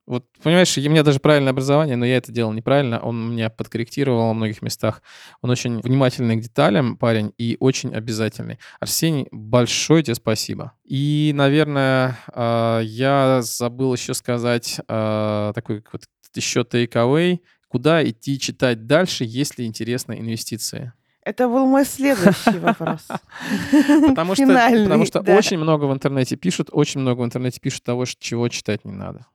[0.04, 2.98] Вот, понимаешь, у меня даже правильное образование, но я это делал неправильно.
[3.00, 5.00] Он меня подкорректировал во многих местах.
[5.42, 8.58] Он очень внимательный к деталям, парень, и очень обязательный.
[8.80, 10.72] Арсений, большое тебе спасибо.
[10.84, 16.02] И, наверное, а, я забыл еще сказать а, такой вот
[16.34, 17.38] еще take
[17.68, 20.92] Куда идти читать дальше, если интересны инвестиции?
[21.24, 23.06] Это был мой следующий вопрос.
[24.08, 28.04] Потому что, потому что очень много в интернете пишут, очень много в интернете пишут того,
[28.04, 29.26] чего читать не надо.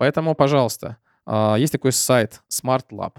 [0.00, 0.96] Поэтому, пожалуйста,
[1.26, 3.18] а, есть такой сайт Smart Lab.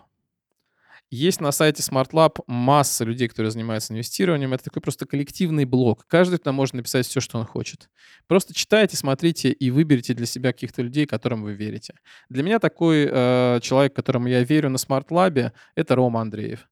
[1.12, 4.52] Есть на сайте Smart Lab масса людей, которые занимаются инвестированием.
[4.52, 6.08] Это такой просто коллективный блог.
[6.08, 7.88] Каждый туда может написать все, что он хочет.
[8.26, 11.94] Просто читайте, смотрите и выберите для себя каких-то людей, которым вы верите.
[12.30, 16.68] Для меня такой э, человек, которому я верю на Smart Lab, это Рома Андреев.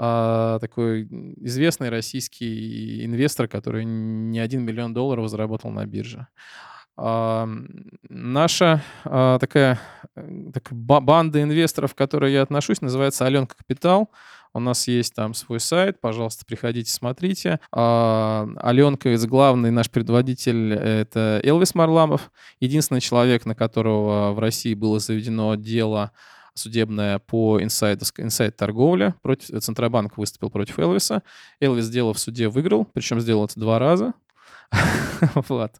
[0.00, 1.08] Uh, такой
[1.40, 6.28] известный российский инвестор, который не один миллион долларов заработал на бирже.
[6.98, 9.78] Наша а, такая,
[10.16, 14.10] э, такая банда инвесторов, к которой я отношусь, называется Аленка Капитал.
[14.52, 17.60] У нас есть там свой сайт, пожалуйста, приходите, смотрите.
[17.70, 24.98] А, Аленка, главный наш предводитель, это Элвис Марламов, единственный человек, на которого в России было
[24.98, 26.10] заведено дело
[26.54, 29.14] судебное по инсайд-торговле.
[29.22, 31.22] Против, Центробанк выступил против Элвиса.
[31.60, 34.14] Элвис дело в суде выиграл, причем сделал это два раза.
[35.48, 35.72] вот.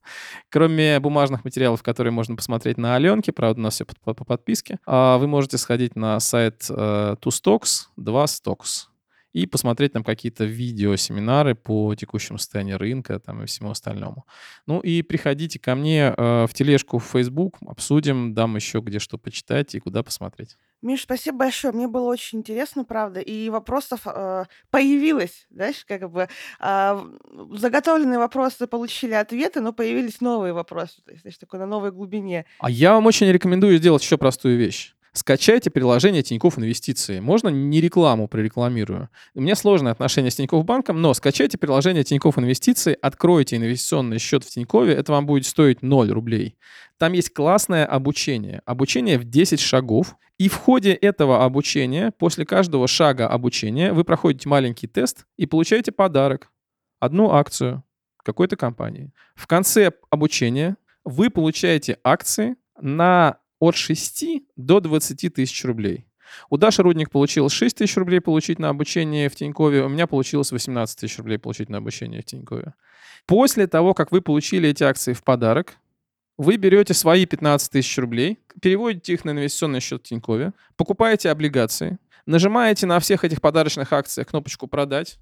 [0.51, 4.79] Кроме бумажных материалов, которые можно посмотреть на Аленке, правда, у нас все по, по подписке,
[4.87, 8.89] а вы можете сходить на сайт uh, Two Stocks, 2 Stocks,
[9.33, 14.27] и посмотреть там какие-то видео-семинары по текущему состоянию рынка там, и всему остальному.
[14.67, 19.19] Ну и приходите ко мне э, в тележку в Facebook, обсудим, дам еще где что
[19.19, 20.57] почитать и куда посмотреть.
[20.81, 21.75] Миш, спасибо большое.
[21.75, 23.21] Мне было очень интересно, правда.
[23.21, 26.29] И вопросов э, появилось, знаешь, как бы
[26.61, 27.01] э,
[27.53, 31.03] заготовленные вопросы получили ответы, но появились новые вопросы.
[31.05, 32.47] То есть, знаешь, такой на новой глубине.
[32.61, 34.95] А я вам очень рекомендую сделать еще простую вещь.
[35.19, 37.19] Скачайте приложение Тинькофф Инвестиции.
[37.19, 39.09] Можно не рекламу прорекламирую.
[39.35, 44.45] У меня сложное отношение с Тинькофф Банком, но скачайте приложение Тинькофф Инвестиции, откройте инвестиционный счет
[44.45, 46.57] в Тинькове, это вам будет стоить 0 рублей.
[46.99, 48.63] Там есть классное обучение.
[48.65, 50.15] Обучение в 10 шагов.
[50.39, 55.91] И в ходе этого обучения, после каждого шага обучения, вы проходите маленький тест и получаете
[55.91, 56.51] подарок.
[57.01, 57.85] Одну акцию
[58.29, 59.13] какой-то компании.
[59.35, 66.07] В конце обучения вы получаете акции на от 6 до 20 тысяч рублей.
[66.51, 70.53] У Даши Рудник получилось 6 тысяч рублей получить на обучение в Тинькове, у меня получилось
[70.53, 72.75] 18 тысяч рублей получить на обучение в Тинькове.
[73.27, 75.79] После того, как вы получили эти акции в подарок,
[76.39, 81.99] вы берете свои 15 тысяч рублей, переводите их на инвестиционный счет в Тинькове, покупаете облигации,
[82.27, 85.19] нажимаете на всех этих подарочных акциях кнопочку «Продать»,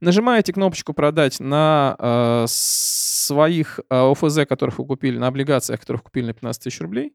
[0.00, 6.26] нажимаете кнопочку «Продать» на э, своих э, ОФЗ, которых вы купили, на облигациях, которых купили
[6.26, 7.14] на 15 тысяч рублей,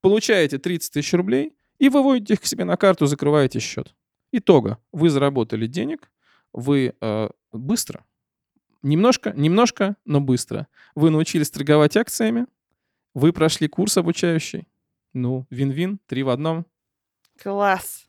[0.00, 3.92] получаете 30 тысяч рублей и выводите их к себе на карту, закрываете счет.
[4.30, 6.10] Итого, вы заработали денег,
[6.52, 8.04] вы э, быстро,
[8.82, 10.68] немножко, немножко, но быстро.
[10.94, 12.46] Вы научились торговать акциями,
[13.18, 14.66] вы прошли курс обучающий.
[15.12, 16.66] Ну, вин-вин, три в одном.
[17.42, 18.07] Класс.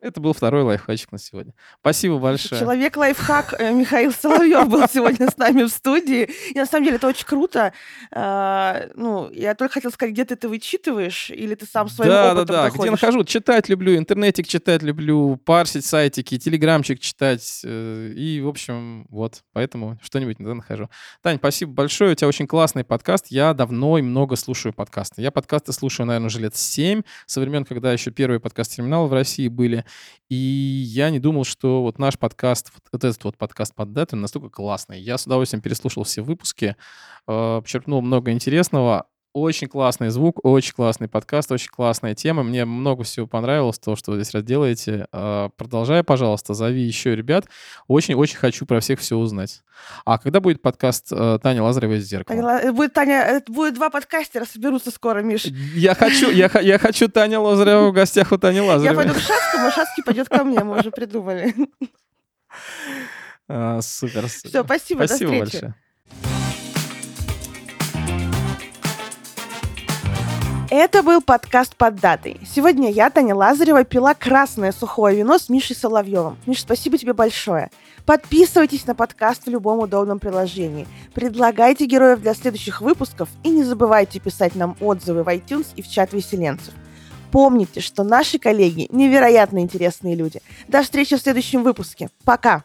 [0.00, 1.52] Это был второй лайфхачик на сегодня.
[1.80, 2.58] Спасибо большое.
[2.58, 6.30] Человек-лайфхак э, Михаил Соловьев был сегодня с нами в студии.
[6.50, 7.74] И на самом деле это очень круто.
[8.10, 12.32] А, ну, я только хотела сказать, где ты это вычитываешь, или ты сам своим да,
[12.32, 12.78] опытом Да, да, да.
[12.78, 13.24] Где нахожу.
[13.24, 17.60] Читать люблю, интернетик читать люблю, парсить сайтики, телеграмчик читать.
[17.64, 19.42] Э, и, в общем, вот.
[19.52, 20.88] Поэтому что-нибудь иногда нахожу.
[21.20, 22.12] Тань, спасибо большое.
[22.12, 23.26] У тебя очень классный подкаст.
[23.28, 25.20] Я давно и много слушаю подкасты.
[25.20, 29.48] Я подкасты слушаю, наверное, уже лет 7, со времен, когда еще первые подкаст-терминалы в России
[29.48, 29.84] были.
[30.28, 34.48] И я не думал, что вот наш подкаст, вот этот вот подкаст под дату настолько
[34.48, 35.00] классный.
[35.00, 36.76] Я с удовольствием переслушал все выпуски,
[37.26, 39.06] э, почерпнул много интересного.
[39.32, 42.42] Очень классный звук, очень классный подкаст, очень классная тема.
[42.42, 45.06] Мне много всего понравилось, то, что вы здесь разделаете.
[45.12, 47.44] А, продолжай, пожалуйста, зови еще ребят.
[47.86, 49.62] Очень-очень хочу про всех все узнать.
[50.04, 52.72] А когда будет подкаст э, Таня Лазарева из «Зеркала»?
[52.72, 55.44] Будет, Таня, будет два подкастера, соберутся скоро, Миш.
[55.44, 59.04] Я хочу, я, я хочу Таня Лазарева в гостях у Тани Лазаревой.
[59.04, 61.54] Я пойду к Шацкому, а Шацкий пойдет ко мне, мы уже придумали.
[63.52, 64.28] А, супер.
[64.28, 65.74] Все, спасибо, спасибо большое.
[70.70, 72.40] Это был подкаст под датой.
[72.46, 76.38] Сегодня я, Таня Лазарева, пила красное сухое вино с Мишей Соловьевым.
[76.46, 77.72] Миш, спасибо тебе большое.
[78.06, 80.86] Подписывайтесь на подкаст в любом удобном приложении.
[81.12, 85.88] Предлагайте героев для следующих выпусков и не забывайте писать нам отзывы в iTunes и в
[85.88, 86.72] чат веселенцев.
[87.32, 90.40] Помните, что наши коллеги невероятно интересные люди.
[90.68, 92.10] До встречи в следующем выпуске.
[92.24, 92.62] Пока!